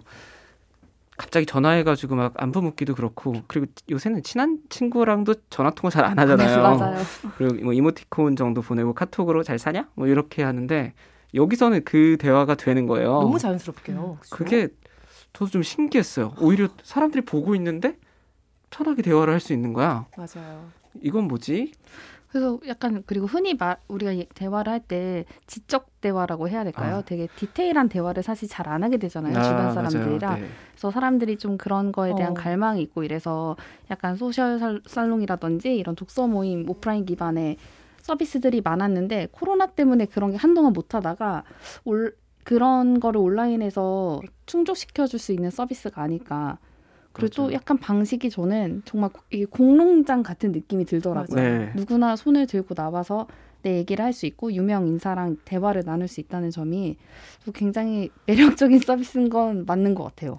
갑자기 1.22 1.46
전화해가지고 1.46 2.16
막 2.16 2.34
안부 2.36 2.60
묻기도 2.62 2.96
그렇고 2.96 3.34
그리고 3.46 3.66
요새는 3.88 4.24
친한 4.24 4.58
친구랑도 4.68 5.34
전화 5.50 5.70
통화 5.70 5.88
잘 5.88 6.02
안 6.04 6.18
하잖아요. 6.18 6.48
네, 6.48 6.56
맞아요. 6.62 6.96
그리고 7.38 7.64
뭐 7.64 7.72
이모티콘 7.72 8.34
정도 8.34 8.60
보내고 8.60 8.92
카톡으로 8.92 9.44
잘 9.44 9.56
사냐? 9.60 9.88
뭐 9.94 10.08
이렇게 10.08 10.42
하는데 10.42 10.92
여기서는 11.32 11.84
그 11.84 12.16
대화가 12.18 12.56
되는 12.56 12.88
거예요. 12.88 13.12
너무 13.20 13.38
자연스럽게요. 13.38 14.18
음. 14.20 14.26
그게 14.30 14.68
저도 15.32 15.50
좀 15.52 15.62
신기했어요. 15.62 16.34
오히려 16.40 16.68
사람들이 16.82 17.24
보고 17.24 17.54
있는데 17.54 17.96
편하게 18.70 19.02
대화를 19.02 19.32
할 19.32 19.38
수 19.40 19.52
있는 19.52 19.72
거야. 19.72 20.06
맞아요. 20.16 20.66
이건 21.02 21.28
뭐지? 21.28 21.72
그래서 22.32 22.58
약간 22.66 23.02
그리고 23.04 23.26
흔히 23.26 23.52
말 23.54 23.76
우리가 23.88 24.12
대화를 24.34 24.72
할 24.72 24.80
때 24.80 25.26
지적 25.46 26.00
대화라고 26.00 26.48
해야 26.48 26.64
될까요? 26.64 26.96
아. 26.96 27.02
되게 27.02 27.28
디테일한 27.36 27.90
대화를 27.90 28.22
사실 28.22 28.48
잘 28.48 28.66
안 28.68 28.82
하게 28.82 28.96
되잖아요. 28.96 29.36
아, 29.38 29.42
주변 29.42 29.74
사람들이랑. 29.74 30.40
네. 30.40 30.46
그래서 30.72 30.90
사람들이 30.90 31.36
좀 31.36 31.58
그런 31.58 31.92
거에 31.92 32.14
대한 32.14 32.30
어. 32.32 32.34
갈망이 32.34 32.80
있고 32.82 33.04
이래서 33.04 33.54
약간 33.90 34.16
소셜 34.16 34.80
살롱이라든지 34.86 35.76
이런 35.76 35.94
독서 35.94 36.26
모임 36.26 36.68
오프라인 36.68 37.04
기반의 37.04 37.58
서비스들이 38.00 38.62
많았는데 38.62 39.28
코로나 39.30 39.66
때문에 39.66 40.06
그런 40.06 40.30
게 40.30 40.36
한동안 40.38 40.72
못 40.72 40.94
하다가 40.94 41.44
올 41.84 42.16
그런 42.44 42.98
거를 42.98 43.20
온라인에서 43.20 44.20
충족시켜 44.46 45.06
줄 45.06 45.20
수 45.20 45.32
있는 45.32 45.50
서비스가 45.50 46.02
아닐까 46.02 46.58
그리고 47.12 47.28
또 47.30 47.42
그렇죠. 47.44 47.52
약간 47.54 47.78
방식이 47.78 48.30
저는 48.30 48.82
정말 48.84 49.10
이 49.30 49.44
공농장 49.44 50.22
같은 50.22 50.52
느낌이 50.52 50.84
들더라고요. 50.84 51.40
네. 51.40 51.72
누구나 51.76 52.16
손을 52.16 52.46
들고 52.46 52.74
나와서 52.74 53.26
내 53.62 53.76
얘기를 53.76 54.04
할 54.04 54.12
수 54.12 54.26
있고 54.26 54.52
유명 54.52 54.86
인사랑 54.88 55.36
대화를 55.44 55.84
나눌 55.84 56.08
수 56.08 56.20
있다는 56.20 56.50
점이 56.50 56.96
굉장히 57.54 58.10
매력적인 58.26 58.80
서비스인 58.84 59.28
건 59.28 59.64
맞는 59.66 59.94
것 59.94 60.04
같아요. 60.04 60.38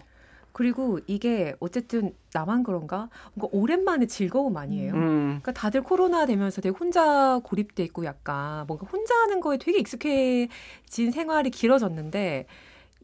그리고 0.51 0.99
이게 1.07 1.55
어쨌든 1.59 2.13
나만 2.31 2.61
그런가? 2.63 3.09
뭔가 3.33 3.57
오랜만에 3.57 4.05
즐거움 4.05 4.57
아니에요? 4.57 4.93
음. 4.93 5.25
그러니까 5.41 5.51
다들 5.53 5.81
코로나 5.81 6.27
되면서 6.27 6.61
되게 6.61 6.75
혼자 6.77 7.39
고립돼 7.43 7.83
있고 7.85 8.05
약간 8.05 8.67
뭔가 8.67 8.85
혼자 8.85 9.15
하는 9.15 9.39
거에 9.41 9.57
되게 9.57 9.79
익숙해진 9.79 11.11
생활이 11.11 11.49
길어졌는데 11.49 12.45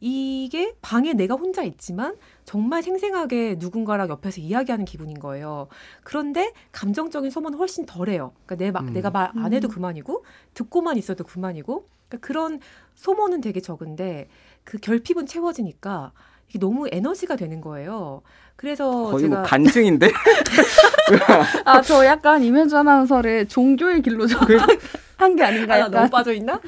이게 0.02 0.74
방에 0.82 1.14
내가 1.14 1.36
혼자 1.36 1.62
있지만 1.64 2.16
정말 2.46 2.82
생생하게 2.84 3.56
누군가랑 3.60 4.10
옆에서 4.10 4.42
이야기하는 4.42 4.86
기분인 4.86 5.20
거예요. 5.20 5.68
그런데 6.04 6.54
감정적인 6.72 7.30
소모는 7.32 7.58
훨씬 7.60 7.86
덜해요. 7.86 8.32
그러니까 8.46 8.56
내 8.56 8.72
마, 8.72 8.80
음. 8.82 8.94
내가 8.94 9.10
말 9.12 9.32
안 9.36 9.54
해도 9.54 9.68
음. 9.68 9.72
그만이고 9.72 10.24
듣고만 10.54 10.98
있어도 10.98 11.24
그만이고 11.24 11.88
그러니까 12.08 12.26
그런 12.26 12.60
소모는 12.96 13.42
되게 13.42 13.60
적은데 13.62 14.28
그 14.64 14.78
결핍은 14.78 15.26
채워지니까 15.26 16.12
이게 16.50 16.58
너무 16.60 16.88
에너지가 16.92 17.36
되는 17.36 17.62
거예요. 17.62 18.22
그래서 18.56 18.90
거의 18.92 19.12
뭐 19.12 19.20
제가 19.20 19.36
뭐 19.36 19.44
간증인데 19.44 20.12
아 21.66 21.82
저 21.82 22.06
약간 22.06 22.44
이면주 22.44 22.78
아나운서를 22.78 23.48
종교의 23.48 24.02
길로 24.02 24.26
한게 25.18 25.44
아닌가 25.44 25.80
요 25.80 25.86
아, 25.86 25.90
너무 25.90 26.10
빠져 26.10 26.34
있나? 26.34 26.60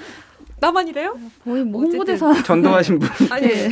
나만 0.62 0.88
이래요? 0.88 1.18
거의 1.44 1.64
뭐 1.66 1.82
홍보대사 1.82 2.32
전도하신 2.44 3.00
분. 3.00 3.10
아니 3.32 3.48
네. 3.48 3.70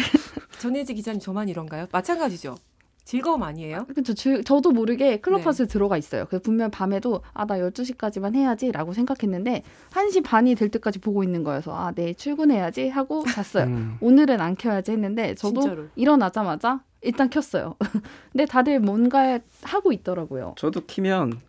전혜지 0.60 0.94
기자님 0.96 1.22
저만 1.22 1.48
이런가요? 1.48 1.86
마찬가지죠. 1.92 2.58
즐거움 3.06 3.42
아니에요? 3.44 3.86
그렇죠. 3.88 4.14
저도 4.44 4.72
모르게 4.72 5.18
클럽하우스에 5.18 5.66
네. 5.66 5.72
들어가 5.72 5.98
있어요. 5.98 6.26
그래서 6.28 6.44
분명 6.44 6.70
밤에도 6.70 7.22
아 7.34 7.46
나 7.46 7.58
12시까지만 7.58 8.36
해야지 8.36 8.72
라고 8.72 8.94
생각했는데 8.94 9.64
1시 9.92 10.24
반이 10.24 10.54
될 10.56 10.70
때까지 10.70 11.00
보고 11.00 11.24
있는 11.24 11.44
거여서 11.44 11.74
아 11.76 11.92
내일 11.96 12.14
출근해야지 12.14 12.90
하고 12.90 13.24
잤어요. 13.26 13.64
음. 13.66 13.98
오늘은 14.02 14.42
안 14.42 14.56
켜야지 14.56 14.92
했는데 14.92 15.34
저도 15.36 15.62
진짜로. 15.62 15.86
일어나자마자 15.96 16.82
일단 17.02 17.30
켰어요. 17.30 17.76
근데 18.32 18.46
다들 18.46 18.80
뭔가 18.80 19.40
하고 19.64 19.92
있더라고요. 19.92 20.54
저도 20.58 20.82
키면 20.86 21.40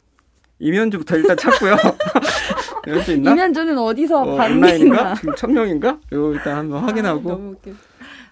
이면주부터 0.60 1.16
일단 1.16 1.36
찾고요. 1.36 1.76
이면주 2.86 3.12
있나? 3.12 3.32
이면주는 3.32 3.78
어디서 3.78 4.22
어, 4.22 4.36
봤는가? 4.36 5.14
지금 5.14 5.34
천 5.36 5.52
명인가? 5.52 5.98
이거 6.12 6.32
일단 6.32 6.56
한번 6.56 6.82
확인하고. 6.84 7.30
아, 7.30 7.32
너무 7.32 7.50
웃겨. 7.52 7.72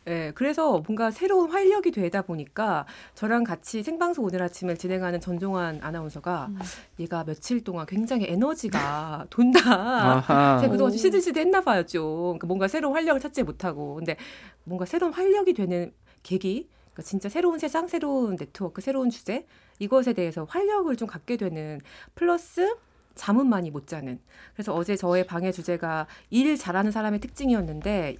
네, 0.08 0.32
그래서 0.34 0.82
뭔가 0.86 1.10
새로운 1.10 1.50
활력이 1.50 1.90
되다 1.90 2.22
보니까 2.22 2.86
저랑 3.14 3.44
같이 3.44 3.82
생방송 3.82 4.24
오늘 4.24 4.42
아침을 4.42 4.78
진행하는 4.78 5.20
전종환 5.20 5.80
아나운서가 5.82 6.46
음. 6.48 6.58
얘가 6.98 7.24
며칠 7.24 7.62
동안 7.62 7.84
굉장히 7.84 8.24
에너지가 8.26 9.26
돈다. 9.30 10.58
제가 10.60 10.72
그동안 10.72 10.92
좀 10.92 10.96
시들시들 10.96 11.42
했나 11.42 11.60
봐요, 11.60 11.84
좀. 11.84 12.02
그러니까 12.38 12.46
뭔가 12.46 12.68
새로운 12.68 12.94
활력을 12.94 13.20
찾지 13.20 13.42
못하고. 13.42 13.96
근데 13.96 14.16
뭔가 14.64 14.86
새로운 14.86 15.12
활력이 15.12 15.52
되는 15.52 15.92
계기, 16.22 16.70
그러니까 16.92 17.02
진짜 17.02 17.28
새로운 17.28 17.58
세상, 17.58 17.86
새로운 17.86 18.36
네트워크, 18.36 18.80
새로운 18.80 19.10
주제, 19.10 19.46
이것에 19.78 20.14
대해서 20.14 20.44
활력을 20.44 20.96
좀 20.96 21.06
갖게 21.06 21.36
되는 21.36 21.80
플러스 22.14 22.74
잠은 23.18 23.46
많이 23.46 23.70
못 23.70 23.86
자는. 23.86 24.18
그래서 24.54 24.74
어제 24.74 24.96
저의 24.96 25.26
방해 25.26 25.52
주제가 25.52 26.06
일 26.30 26.56
잘하는 26.56 26.90
사람의 26.90 27.20
특징이었는데 27.20 28.16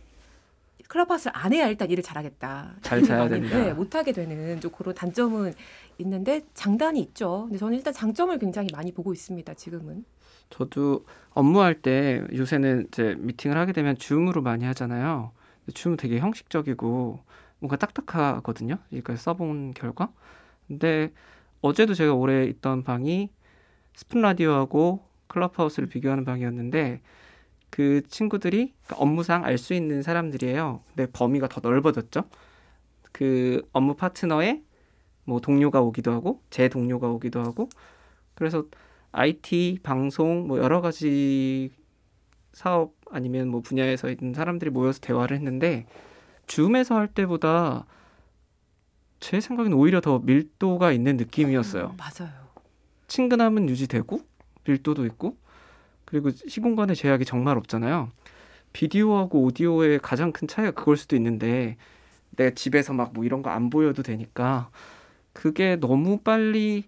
클럽하우스를 0.88 1.32
안 1.36 1.52
해야 1.52 1.68
일단 1.68 1.90
일을 1.90 2.02
잘하겠다. 2.02 2.76
잘 2.82 3.02
자야 3.02 3.28
된다. 3.28 3.58
네, 3.58 3.72
못하게 3.72 4.12
되는 4.12 4.60
좀 4.60 4.70
그런 4.70 4.94
단점은 4.94 5.54
있는데 5.98 6.42
장단이 6.54 7.00
있죠. 7.00 7.44
근데 7.44 7.58
저는 7.58 7.76
일단 7.76 7.92
장점을 7.92 8.36
굉장히 8.38 8.68
많이 8.72 8.92
보고 8.92 9.12
있습니다. 9.12 9.54
지금은. 9.54 10.04
저도 10.50 11.04
업무할 11.30 11.80
때 11.80 12.22
요새는 12.34 12.86
이제 12.88 13.14
미팅을 13.18 13.56
하게 13.56 13.72
되면 13.72 13.96
줌으로 13.96 14.42
많이 14.42 14.64
하잖아요. 14.64 15.32
줌은 15.74 15.98
되게 15.98 16.18
형식적이고 16.18 17.20
뭔가 17.58 17.76
딱딱하거든요. 17.76 18.78
지금까지 18.90 19.22
써본 19.22 19.74
결과. 19.74 20.10
근데 20.66 21.12
어제도 21.60 21.92
제가 21.92 22.14
오래 22.14 22.44
있던 22.44 22.82
방이 22.82 23.30
스푼 23.98 24.22
라디오하고 24.22 25.00
클럽하우스를 25.26 25.88
비교하는 25.88 26.24
방이었는데 26.24 27.00
그 27.68 28.00
친구들이 28.06 28.72
그러니까 28.84 28.96
업무상 29.02 29.44
알 29.44 29.58
수 29.58 29.74
있는 29.74 30.02
사람들이에요. 30.02 30.84
근데 30.94 31.10
범위가 31.10 31.48
더 31.48 31.60
넓어졌죠. 31.60 32.22
그 33.10 33.60
업무 33.72 33.94
파트너의 33.96 34.62
뭐 35.24 35.40
동료가 35.40 35.80
오기도 35.80 36.12
하고 36.12 36.40
제 36.48 36.68
동료가 36.68 37.08
오기도 37.08 37.40
하고 37.42 37.68
그래서 38.36 38.66
IT 39.10 39.80
방송 39.82 40.46
뭐 40.46 40.58
여러 40.58 40.80
가지 40.80 41.72
사업 42.52 42.94
아니면 43.10 43.48
뭐 43.48 43.62
분야에서 43.62 44.10
있는 44.10 44.32
사람들이 44.32 44.70
모여서 44.70 45.00
대화를 45.00 45.36
했는데 45.36 45.86
줌에서 46.46 46.94
할 46.94 47.08
때보다 47.08 47.84
제 49.18 49.40
생각에는 49.40 49.76
오히려 49.76 50.00
더 50.00 50.20
밀도가 50.20 50.92
있는 50.92 51.16
느낌이었어요. 51.16 51.86
음, 51.86 51.96
맞아요. 51.96 52.47
친근함은 53.08 53.68
유지되고 53.68 54.20
밀도도 54.66 55.04
있고 55.06 55.36
그리고 56.04 56.30
시공간의 56.30 56.96
제약이 56.96 57.24
정말 57.24 57.56
없잖아요. 57.58 58.10
비디오하고 58.72 59.42
오디오의 59.42 59.98
가장 60.00 60.32
큰 60.32 60.46
차이가 60.46 60.70
그걸 60.72 60.96
수도 60.96 61.16
있는데 61.16 61.76
내 62.36 62.54
집에서 62.54 62.92
막 62.92 63.12
뭐 63.14 63.24
이런 63.24 63.42
거 63.42 63.50
안 63.50 63.70
보여도 63.70 64.02
되니까 64.02 64.70
그게 65.32 65.76
너무 65.76 66.18
빨리 66.18 66.84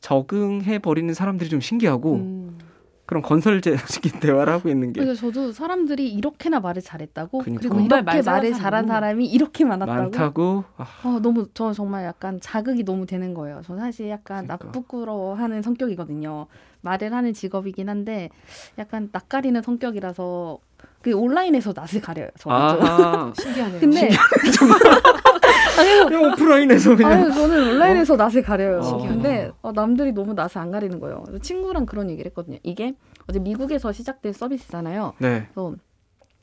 적응해 0.00 0.80
버리는 0.80 1.12
사람들이 1.14 1.48
좀 1.48 1.60
신기하고 1.60 2.14
음. 2.16 2.58
그런 3.06 3.22
건설제적인 3.22 4.12
대화를 4.20 4.52
하고 4.52 4.68
있는 4.68 4.92
게 4.92 5.00
그래서 5.02 5.20
저도 5.20 5.52
사람들이 5.52 6.10
이렇게나 6.12 6.60
말을 6.60 6.80
잘했다고 6.80 7.38
그러니까. 7.38 7.60
그리고 7.60 7.74
정말 7.74 7.84
이렇게 7.86 8.02
말 8.02 8.22
잘한 8.22 8.36
말을 8.40 8.48
사람이 8.54 8.62
잘한 8.62 8.86
사람이 8.86 9.26
이렇게 9.26 9.64
많았다고 9.64 10.00
많다고 10.02 10.64
아, 10.78 10.86
어, 11.04 11.20
너무 11.20 11.46
저 11.52 11.72
정말 11.72 12.04
약간 12.04 12.40
자극이 12.40 12.84
너무 12.84 13.04
되는 13.06 13.34
거예요. 13.34 13.60
저 13.66 13.76
사실 13.76 14.08
약간 14.08 14.44
그러니까. 14.46 14.66
나부끄러워하는 14.66 15.60
성격이거든요. 15.62 16.46
말을 16.80 17.12
하는 17.12 17.32
직업이긴 17.34 17.88
한데 17.88 18.30
약간 18.78 19.08
낯가리는 19.12 19.60
성격이라서 19.62 20.58
그 21.02 21.12
온라인에서 21.12 21.74
낯을 21.76 22.00
가려요. 22.02 22.28
저는 22.38 22.68
좀. 22.68 22.78
아 22.82 23.32
신기하네요. 23.38 23.80
근데 23.80 24.08
그냥 26.08 26.32
오프라인에서 26.32 26.96
그냥 26.96 27.12
아유 27.12 27.32
저는 27.32 27.70
온라인에서 27.74 28.16
낯을 28.16 28.42
가려요. 28.42 28.82
신기하네. 28.82 29.14
근데 29.14 29.52
어, 29.62 29.72
남들이 29.72 30.12
너무 30.12 30.34
낯을 30.34 30.58
안 30.58 30.70
가리는 30.70 31.00
거예요. 31.00 31.22
그래서 31.24 31.40
친구랑 31.42 31.86
그런 31.86 32.10
얘기를 32.10 32.28
했거든요. 32.30 32.58
이게 32.62 32.94
어제 33.28 33.38
미국에서 33.38 33.92
시작된 33.92 34.32
서비스잖아요. 34.32 35.14
네 35.18 35.48
그래서 35.52 35.74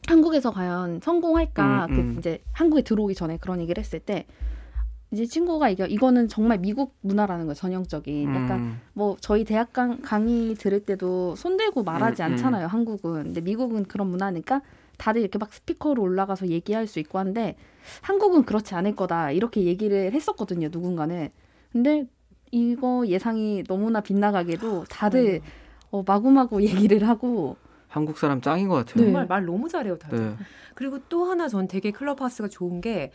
한국에서 0.08 0.52
과연 0.52 1.00
성공할까? 1.02 1.88
음, 1.90 1.94
음. 1.94 2.14
그 2.14 2.20
이제 2.20 2.40
한국에 2.54 2.82
들어오기 2.82 3.16
전에 3.16 3.38
그런 3.38 3.60
얘기를 3.62 3.80
했을 3.82 4.00
때 4.00 4.26
이제 5.12 5.26
친구가 5.26 5.70
이게 5.70 5.86
이거는 5.86 6.30
정말 6.30 6.58
미국 6.58 6.96
문화라는 7.02 7.46
거예요. 7.46 7.54
전형적인 7.54 8.30
약간 8.30 8.60
음, 8.60 8.82
뭐 8.94 9.18
저희 9.20 9.44
대학 9.44 9.74
강, 9.74 10.02
강의 10.02 10.56
들을 10.56 10.80
때도 10.80 11.36
손들고 11.36 11.84
말하지 11.84 12.24
음, 12.24 12.28
음. 12.28 12.32
않잖아요. 12.32 12.68
한국은. 12.68 13.24
근데 13.24 13.42
미국은 13.42 13.84
그런 13.86 14.08
문화니까 14.08 14.62
다들 15.02 15.22
이렇게 15.22 15.40
막 15.40 15.52
스피커로 15.52 16.00
올라가서 16.00 16.50
얘기할 16.50 16.86
수 16.86 17.00
있고 17.00 17.18
한데 17.18 17.56
한국은 18.02 18.46
그렇지 18.46 18.76
않을 18.76 18.96
거다. 18.96 19.32
이렇게 19.32 19.64
얘기를 19.64 20.14
했었거든요. 20.14 20.70
누군가는. 20.72 21.30
근데 21.72 22.06
이거 22.52 23.08
예상이 23.08 23.64
너무나 23.64 24.02
빗나가게도 24.02 24.84
다들 24.90 25.42
어, 25.90 26.04
마구마구 26.06 26.62
얘기를 26.64 27.08
하고 27.08 27.58
한국 27.88 28.20
사람 28.20 28.42
짱인 28.42 28.68
것 28.68 28.76
같아요. 28.76 29.04
정말 29.04 29.26
말 29.26 29.44
너무 29.44 29.68
잘해요 29.68 29.98
다들. 29.98 30.20
네. 30.20 30.36
그리고 30.76 31.00
또 31.10 31.26
하나 31.26 31.48
전 31.48 31.68
되게 31.68 31.90
클럽하우스가 31.90 32.48
좋은 32.48 32.80
게 32.80 33.12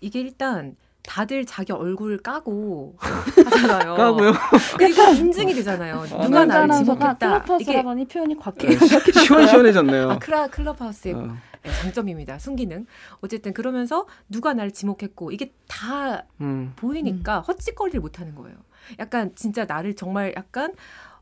이게 0.00 0.20
일단 0.20 0.74
다들 1.08 1.46
자기 1.46 1.72
얼굴 1.72 2.18
까고 2.18 2.96
하잖아요. 3.00 3.94
까고요. 3.94 4.32
그리고 4.76 5.02
인증이 5.14 5.54
되잖아요. 5.54 6.04
누가 6.22 6.44
나를 6.44 6.74
지목했다. 6.84 7.14
이게 7.14 7.38
클럽하우스라더니 7.46 8.04
표현이 8.06 8.36
곽해. 8.36 8.76
시원시원해졌네요. 9.24 10.10
아, 10.10 10.18
크라 10.18 10.46
클럽하우스의 10.48 11.14
어. 11.14 11.34
네, 11.62 11.70
장점입니다. 11.80 12.38
순기능. 12.38 12.84
어쨌든 13.22 13.54
그러면서 13.54 14.06
누가 14.28 14.52
나를 14.52 14.70
지목했고 14.70 15.32
이게 15.32 15.54
다 15.66 16.24
음. 16.42 16.74
보이니까 16.76 17.40
헛짓거리를 17.40 17.98
못 18.00 18.20
하는 18.20 18.34
거예요. 18.34 18.56
약간 18.98 19.32
진짜 19.34 19.64
나를 19.64 19.94
정말 19.94 20.34
약간 20.36 20.74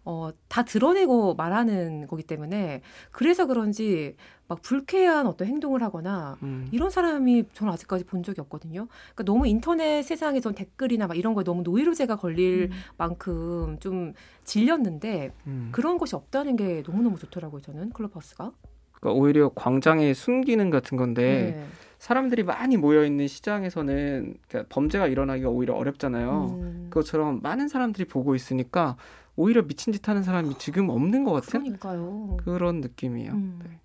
어, 0.07 0.31
다 0.47 0.65
드러내고 0.65 1.35
말하는 1.35 2.07
거기 2.07 2.23
때문에 2.23 2.81
그래서 3.11 3.47
그런지 3.47 4.15
막 4.47 4.63
불쾌한 4.63 5.27
어떤 5.27 5.49
행동을 5.49 5.83
하거나 5.83 6.39
음. 6.45 6.69
이런 6.71 6.91
사람이 6.91 7.47
저는 7.53 7.73
아직까지 7.73 8.05
본 8.05 8.23
적이 8.23 8.41
없거든요. 8.43 8.87
그러니까 8.87 9.25
너무 9.25 9.49
인터넷 9.49 10.05
세상에선 10.05 10.55
댓글이나 10.55 11.09
막 11.09 11.19
이런 11.19 11.35
거에 11.35 11.43
너무 11.43 11.63
노이로제가 11.63 12.15
걸릴 12.15 12.71
만큼 12.97 13.79
좀 13.81 14.15
질렸는데 14.45 15.33
음. 15.49 15.71
그런 15.73 15.99
것이 15.99 16.15
없다는 16.15 16.55
게 16.55 16.85
너무너무 16.87 17.19
좋더라고요. 17.19 17.61
저는 17.61 17.91
클럽하우스가. 17.91 18.53
그러니까 18.93 19.21
오히려 19.21 19.49
광장의 19.57 20.15
순기능 20.15 20.71
같은 20.71 20.97
건데 20.97 21.57
네. 21.57 21.67
사람들이 21.99 22.45
많이 22.45 22.77
모여 22.77 23.05
있는 23.05 23.27
시장에서는 23.27 24.37
그러니까 24.47 24.73
범죄가 24.73 25.09
일어나기가 25.09 25.49
오히려 25.49 25.75
어렵잖아요. 25.75 26.59
음, 26.61 26.87
그것처럼 26.91 27.41
많은 27.43 27.67
사람들이 27.67 28.07
보고 28.07 28.37
있으니까 28.37 28.97
오히려 29.37 29.63
미친 29.63 29.93
짓 29.93 30.07
하는 30.09 30.23
사람이 30.23 30.57
지금 30.59 30.89
없는 30.89 31.25
것 31.25 31.33
같은 31.33 31.61
그러니까요. 31.61 32.37
그런 32.39 32.81
느낌이에요. 32.81 33.33
음. 33.33 33.61
네. 33.63 33.79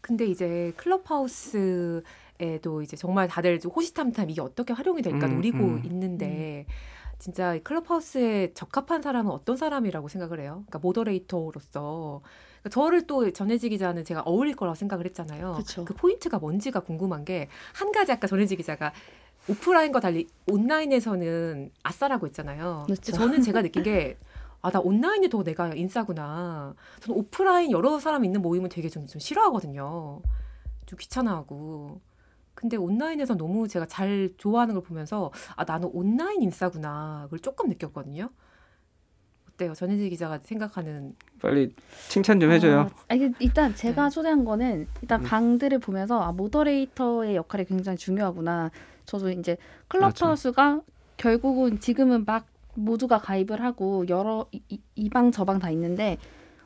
근데 0.00 0.26
이제 0.26 0.72
클럽하우스에도 0.76 2.82
이제 2.82 2.96
정말 2.96 3.28
다들 3.28 3.60
좀 3.60 3.70
호시탐탐 3.72 4.30
이게 4.30 4.40
어떻게 4.40 4.72
활용이 4.72 5.02
될까 5.02 5.26
음, 5.26 5.34
노리고 5.36 5.58
음. 5.58 5.82
있는데 5.84 6.66
진짜 7.18 7.54
이 7.54 7.60
클럽하우스에 7.62 8.52
적합한 8.54 9.00
사람은 9.00 9.30
어떤 9.30 9.56
사람이라고 9.56 10.08
생각을 10.08 10.40
해요? 10.40 10.64
그러니까 10.66 10.80
모더레이터로서 10.80 12.20
그러니까 12.60 12.68
저를 12.70 13.06
또 13.06 13.30
전혜지 13.30 13.68
기자는 13.68 14.04
제가 14.04 14.22
어울릴 14.22 14.56
거라고 14.56 14.74
생각을 14.74 15.04
했잖아요. 15.06 15.54
그쵸. 15.56 15.84
그 15.84 15.94
포인트가 15.94 16.38
뭔지가 16.38 16.80
궁금한 16.80 17.24
게 17.24 17.48
한 17.74 17.92
가지 17.92 18.10
아까 18.12 18.26
전혜지 18.26 18.56
기자가 18.56 18.92
오프라인과 19.48 20.00
달리 20.00 20.26
온라인에서는 20.50 21.70
아싸라고 21.84 22.26
했잖아요. 22.26 22.84
그렇죠. 22.86 23.02
근데 23.02 23.12
저는 23.18 23.42
제가 23.42 23.62
느낀 23.62 23.82
게 23.84 24.18
아, 24.62 24.70
나 24.70 24.78
온라인이 24.78 25.28
더 25.28 25.42
내가 25.42 25.74
인싸구나. 25.74 26.74
저는 27.00 27.18
오프라인 27.18 27.72
여러 27.72 27.98
사람 27.98 28.24
있는 28.24 28.40
모임은 28.40 28.68
되게 28.68 28.88
좀, 28.88 29.06
좀 29.06 29.18
싫어하거든요. 29.18 30.22
좀 30.86 30.98
귀찮아하고. 30.98 32.00
근데 32.54 32.76
온라인에서 32.76 33.34
너무 33.34 33.66
제가 33.66 33.86
잘 33.86 34.30
좋아하는 34.38 34.74
걸 34.74 34.84
보면서 34.84 35.32
아, 35.56 35.64
나는 35.64 35.90
온라인 35.92 36.42
인싸구나. 36.42 37.22
그걸 37.24 37.40
조금 37.40 37.68
느꼈거든요. 37.70 38.30
어때요? 39.50 39.74
전혜지 39.74 40.08
기자가 40.10 40.38
생각하는 40.38 41.12
빨리 41.40 41.74
칭찬 42.08 42.38
좀 42.38 42.52
해줘요. 42.52 42.88
아, 43.08 43.14
이게 43.14 43.32
일단 43.40 43.74
제가 43.74 44.04
네. 44.04 44.10
초대한 44.10 44.44
거는 44.44 44.86
일단 45.02 45.20
음. 45.22 45.24
방들을 45.24 45.80
보면서 45.80 46.20
아, 46.20 46.30
모더레이터의 46.30 47.34
역할이 47.34 47.64
굉장히 47.64 47.98
중요하구나. 47.98 48.70
저도 49.06 49.30
이제 49.30 49.56
클럽하우스가 49.88 50.82
결국은 51.16 51.80
지금은 51.80 52.24
막 52.24 52.46
모두가 52.74 53.18
가입을 53.18 53.62
하고 53.62 54.06
여러 54.08 54.46
이방 54.94 55.30
저방 55.32 55.58
다 55.58 55.70
있는데 55.70 56.18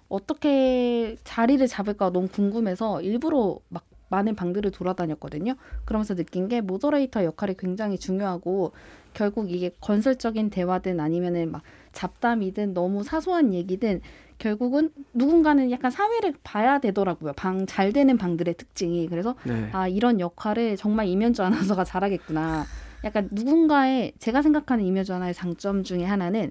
어떻게 0.08 1.16
자리를 1.24 1.66
잡을까 1.66 2.10
너무 2.10 2.28
궁금해서 2.28 3.02
일부러 3.02 3.58
막 3.68 3.84
많은 4.08 4.36
방들을 4.36 4.70
돌아다녔거든요. 4.70 5.54
그러면서 5.84 6.14
느낀 6.14 6.46
게 6.46 6.60
모더레이터 6.60 7.24
역할이 7.24 7.54
굉장히 7.58 7.98
중요하고 7.98 8.70
결국 9.14 9.50
이게 9.50 9.70
건설적인 9.80 10.50
대화든 10.50 11.00
아니면은 11.00 11.50
막 11.50 11.62
잡담이든 11.92 12.72
너무 12.72 13.02
사소한 13.02 13.52
얘기든 13.52 14.00
결국은 14.38 14.90
누군가는 15.12 15.70
약간 15.72 15.90
사회를 15.90 16.34
봐야 16.44 16.78
되더라고요. 16.78 17.32
방 17.32 17.66
잘 17.66 17.92
되는 17.92 18.16
방들의 18.16 18.54
특징이 18.54 19.08
그래서 19.08 19.34
네. 19.44 19.70
아 19.72 19.88
이런 19.88 20.20
역할을 20.20 20.76
정말 20.76 21.08
이면주 21.08 21.42
아나운서가 21.42 21.82
잘하겠구나. 21.82 22.64
약간 23.06 23.28
누군가의 23.30 24.12
제가 24.18 24.42
생각하는 24.42 24.84
이면주 24.84 25.14
아나의 25.14 25.32
장점 25.32 25.84
중에 25.84 26.04
하나는 26.04 26.50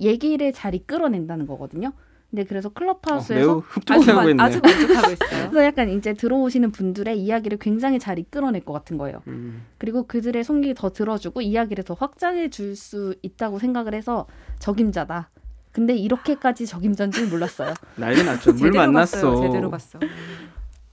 얘기를 0.00 0.52
잘 0.52 0.74
이끌어낸다는 0.74 1.46
거거든요. 1.46 1.92
근데 2.30 2.44
그래서 2.44 2.68
어, 2.68 2.72
클럽하우스에서 2.72 3.34
매우 3.34 3.58
아주, 3.58 3.66
흡족해하고 3.68 4.12
만, 4.20 4.28
있네. 4.30 4.42
아주 4.42 4.60
만족하고 4.62 5.12
있어요. 5.12 5.50
그래서 5.50 5.64
약간 5.64 5.88
이제 5.88 6.12
들어오시는 6.14 6.70
분들의 6.72 7.18
이야기를 7.18 7.58
굉장히 7.58 7.98
잘 7.98 8.18
이끌어낼 8.18 8.64
것 8.64 8.72
같은 8.74 8.96
거예요. 8.96 9.22
음. 9.26 9.64
그리고 9.78 10.06
그들의 10.06 10.44
손길 10.44 10.74
더 10.74 10.90
들어주고 10.90 11.40
이야기를 11.40 11.84
더 11.84 11.94
확장해 11.94 12.48
줄 12.50 12.76
수 12.76 13.14
있다고 13.22 13.58
생각을 13.58 13.94
해서 13.94 14.26
적임자다. 14.60 15.30
근데 15.72 15.96
이렇게까지 15.96 16.66
적임자인 16.66 17.10
줄 17.10 17.28
몰랐어요. 17.28 17.74
난리 17.96 18.22
났죠. 18.22 18.52
물 18.52 18.58
제대로 18.72 18.74
만났어. 18.84 19.30
봤어요. 19.30 19.46
제대로 19.46 19.70
봤어. 19.70 19.98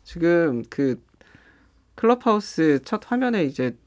지금 0.04 0.63
그 0.70 1.00
클럽하우스 1.96 2.80
첫 2.86 3.02
화면에 3.12 3.44
이제 3.44 3.78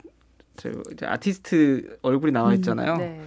아티스트 1.05 1.99
얼굴이 2.03 2.33
나와 2.33 2.51
음, 2.51 2.55
있잖아요. 2.55 2.97
네. 2.97 3.21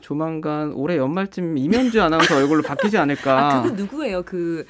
조만간 0.00 0.72
올해 0.72 0.96
연말쯤 0.96 1.58
이면주 1.58 2.00
아나운서 2.00 2.36
얼굴로 2.36 2.62
바뀌지 2.62 2.96
않을까. 2.96 3.38
아, 3.58 3.62
그분 3.62 3.76
누구예요? 3.76 4.22
그, 4.22 4.64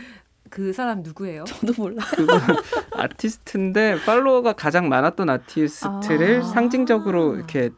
그 0.49 0.73
사람 0.73 1.03
누구예요? 1.03 1.45
저도 1.45 1.75
몰라. 1.77 2.03
그분 2.15 2.39
아티스트인데 2.93 4.01
팔로워가 4.05 4.55
가장 4.55 4.89
많았던 4.89 5.29
아티스트를 5.29 6.41
아. 6.41 6.45
상징적으로 6.45 7.37
이렇게 7.37 7.71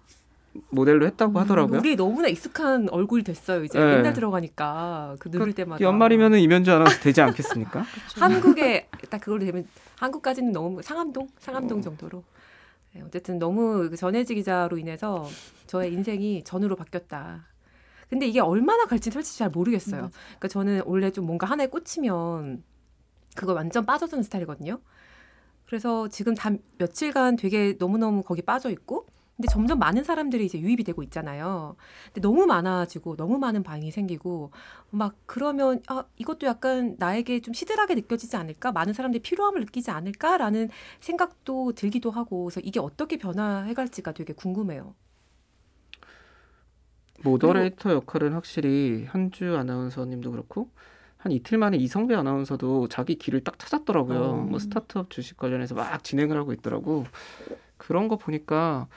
모델로 0.71 1.07
했다고 1.07 1.39
하더라고요. 1.41 1.79
우리 1.79 1.97
너무나 1.97 2.29
익숙한 2.29 2.89
얼굴이 2.91 3.23
됐어요. 3.25 3.65
이제 3.65 3.79
네. 3.79 3.97
맨날 3.97 4.13
들어가니까 4.13 5.17
그 5.19 5.29
누를 5.29 5.53
때마다. 5.55 5.83
연말이면은 5.83 6.39
이면주 6.41 6.73
아나운서 6.73 7.01
되지 7.01 7.23
않겠습니까? 7.23 7.85
한국에 8.21 8.89
딱 9.09 9.21
그걸 9.21 9.41
되면 9.41 9.67
한국까지는 9.99 10.53
너무 10.53 10.83
상암동, 10.83 11.29
상암동 11.39 11.79
어. 11.79 11.83
정도로. 11.83 12.23
네, 12.95 13.03
어쨌든 13.03 13.39
너무 13.39 13.89
그 13.89 13.97
전혜지 13.97 14.35
기자로 14.35 14.79
인해서 14.79 15.29
저의 15.67 15.93
인생이 15.93 16.45
전으로 16.45 16.77
바뀌었다. 16.77 17.47
근데 18.09 18.27
이게 18.27 18.41
얼마나 18.41 18.85
갈지는 18.85 19.15
솔직히 19.15 19.39
잘 19.39 19.49
모르겠어요. 19.49 20.03
맞아. 20.03 20.19
그러니까 20.27 20.49
저는 20.49 20.83
원래 20.85 21.11
좀 21.11 21.25
뭔가 21.25 21.47
하나에 21.47 21.69
꽂히면 21.69 22.63
그거 23.35 23.55
완전 23.55 23.87
빠져드는 23.87 24.23
스타일이거든요. 24.23 24.81
그래서 25.65 26.09
지금 26.09 26.35
다 26.35 26.51
며칠간 26.77 27.37
되게 27.37 27.77
너무너무 27.79 28.23
거기 28.23 28.43
빠져 28.43 28.69
있고 28.71 29.07
근데 29.37 29.49
점점 29.49 29.79
많은 29.79 30.05
사람들이 30.05 30.45
이제 30.45 30.59
유입이 30.61 30.85
되고 30.85 31.03
있잖아요. 31.03 31.77
근데 32.07 32.21
너무 32.21 32.47
많아지고 32.47 33.17
너무 33.17 33.39
많은 33.39 33.63
방이 33.63 33.91
생기고 33.91 34.51
막 34.91 35.15
그러면 35.27 35.81
아 35.89 36.05
이것도 36.17 36.47
약간 36.47 36.97
나에게 36.99 37.41
좀 37.41 37.55
시들하게 37.55 37.95
느껴지지 37.95 38.37
않을까? 38.37 38.73
많은 38.73 38.93
사람들이 38.93 39.23
필요함을 39.23 39.61
느끼지 39.61 39.91
않을까라는 39.91 40.69
생각도 41.01 41.73
들기도 41.73 42.11
하고 42.11 42.45
그래서 42.45 42.61
이게 42.61 42.79
어떻게 42.79 43.17
변화해 43.17 43.75
갈지가 43.75 44.13
되게 44.13 44.33
궁금해요. 44.33 44.95
모더레이터 47.25 47.93
역할은 47.93 48.33
확실히 48.33 49.07
한주 49.09 49.57
아나운서님도 49.57 50.31
그렇고 50.33 50.71
한 51.17 51.31
이틀 51.31 51.57
만에 51.57 51.77
이성배 51.77 52.15
아나운서도 52.17 52.89
자기 52.89 53.15
길을 53.15 53.45
딱 53.45 53.59
찾았더라고요. 53.59 54.21
어. 54.21 54.37
뭐 54.37 54.59
스타트업 54.59 55.09
주식 55.09 55.37
관련해서 55.37 55.75
막 55.75 56.03
진행을 56.03 56.37
하고 56.37 56.53
있더라고. 56.53 57.05
그런 57.77 58.09
거 58.09 58.17
보니까 58.17 58.89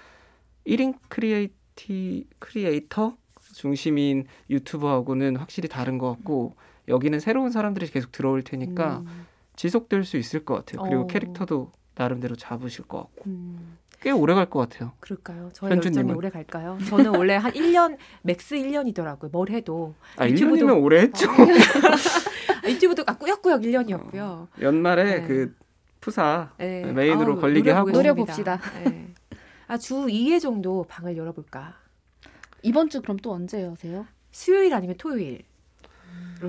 1인 0.67 0.95
creati- 1.09 2.27
creator 2.39 3.15
중심인 3.53 4.25
유튜버하고는 4.49 5.35
확실히 5.37 5.69
다른 5.69 5.97
것 5.97 6.09
같고 6.11 6.55
여기는 6.87 7.19
새로운 7.19 7.51
사람들이 7.51 7.87
계속 7.87 8.11
들어올 8.11 8.41
테니까 8.43 8.99
음, 8.99 9.25
지속될 9.55 10.03
수 10.03 10.17
있을 10.17 10.43
것 10.45 10.55
같아요. 10.55 10.83
그리고 10.87 11.03
어. 11.03 11.07
캐릭터도 11.07 11.71
나름대로 11.95 12.35
잡으실 12.35 12.85
것 12.85 12.97
같고 12.99 13.23
음, 13.27 13.77
꽤 14.01 14.11
오래 14.11 14.33
갈 14.33 14.47
것 14.49 14.59
같아요. 14.69 14.91
그럴까요? 14.99 15.49
저의 15.53 15.71
현주님은? 15.73 16.03
열정이 16.03 16.17
오래 16.17 16.29
갈까요? 16.29 16.77
저는 16.89 17.15
원래 17.15 17.35
한 17.35 17.51
1년 17.53 17.97
max 18.23 18.55
1년이더라고요. 18.55 19.31
뭘 19.31 19.49
해도 19.49 19.93
아 20.17 20.27
유튜브도- 20.27 20.59
1년이면 20.59 20.83
오래 20.83 21.01
했죠. 21.01 21.29
아, 21.31 21.35
유튜브도 22.69 23.03
아, 23.07 23.17
꾸역꾸역 23.17 23.61
1년이었고요. 23.61 24.47
연말에 24.61 25.21
네. 25.21 25.27
그 25.27 25.55
푸사 26.01 26.51
네. 26.57 26.83
메인으로 26.91 27.33
아우, 27.35 27.39
걸리게 27.41 27.71
하고. 27.71 27.91
노려보겠습니다. 27.91 28.57
노려봅시다. 28.57 28.89
네. 28.89 29.04
아, 29.67 29.77
주 29.77 30.05
2회 30.05 30.39
정도 30.39 30.85
방을 30.87 31.17
열어볼까. 31.17 31.75
이번 32.61 32.89
주 32.89 33.01
그럼 33.01 33.17
또 33.17 33.31
언제 33.31 33.63
여세요? 33.63 34.05
수요일 34.31 34.73
아니면 34.73 34.95
토요일로 34.97 35.43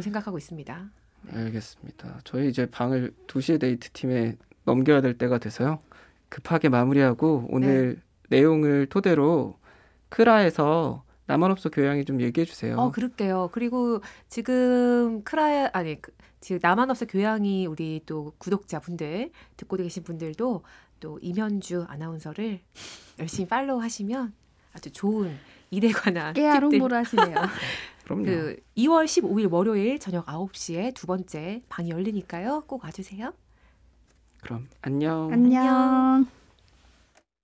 생각하고 0.00 0.38
있습니다. 0.38 0.90
알겠습니다. 1.32 2.20
저희 2.24 2.48
이제 2.48 2.66
방을 2.66 3.12
2시에 3.26 3.60
데이트 3.60 3.90
팀에 3.90 4.36
넘겨야 4.64 5.00
될 5.00 5.16
때가 5.18 5.38
돼서요. 5.38 5.80
급하게 6.28 6.68
마무리하고 6.68 7.46
오늘 7.50 8.00
내용을 8.28 8.86
토대로 8.86 9.58
크라에서 10.08 11.04
남한업소 11.26 11.70
교양이 11.70 12.04
좀 12.04 12.20
얘기해 12.20 12.44
주세요. 12.44 12.76
어, 12.76 12.90
그럴게요. 12.90 13.50
그리고 13.52 14.00
지금 14.28 15.22
크라야 15.24 15.70
아니 15.72 16.00
그, 16.00 16.12
지금 16.40 16.60
남한업소 16.62 17.06
교양이 17.06 17.66
우리 17.66 18.00
또 18.06 18.32
구독자분들 18.38 19.30
듣고 19.56 19.76
계신 19.76 20.04
분들도 20.04 20.62
또 21.00 21.18
이면주 21.20 21.84
아나운서를 21.88 22.60
열심히 23.18 23.48
팔로우 23.48 23.80
하시면 23.82 24.32
아주 24.72 24.90
좋은 24.92 25.36
일에 25.70 25.90
관한 25.90 26.34
깨알 26.34 26.60
팁들 26.60 26.78
홍보를 26.78 26.98
하시네요. 26.98 27.34
그럼요. 28.04 28.24
그 28.24 28.56
2월 28.76 29.04
15일 29.04 29.50
월요일 29.52 29.98
저녁 29.98 30.26
9시에 30.26 30.94
두 30.94 31.06
번째 31.06 31.62
방이 31.68 31.90
열리니까요. 31.90 32.64
꼭 32.66 32.84
와주세요. 32.84 33.32
그럼 34.42 34.68
안녕. 34.82 35.32
안녕. 35.32 36.26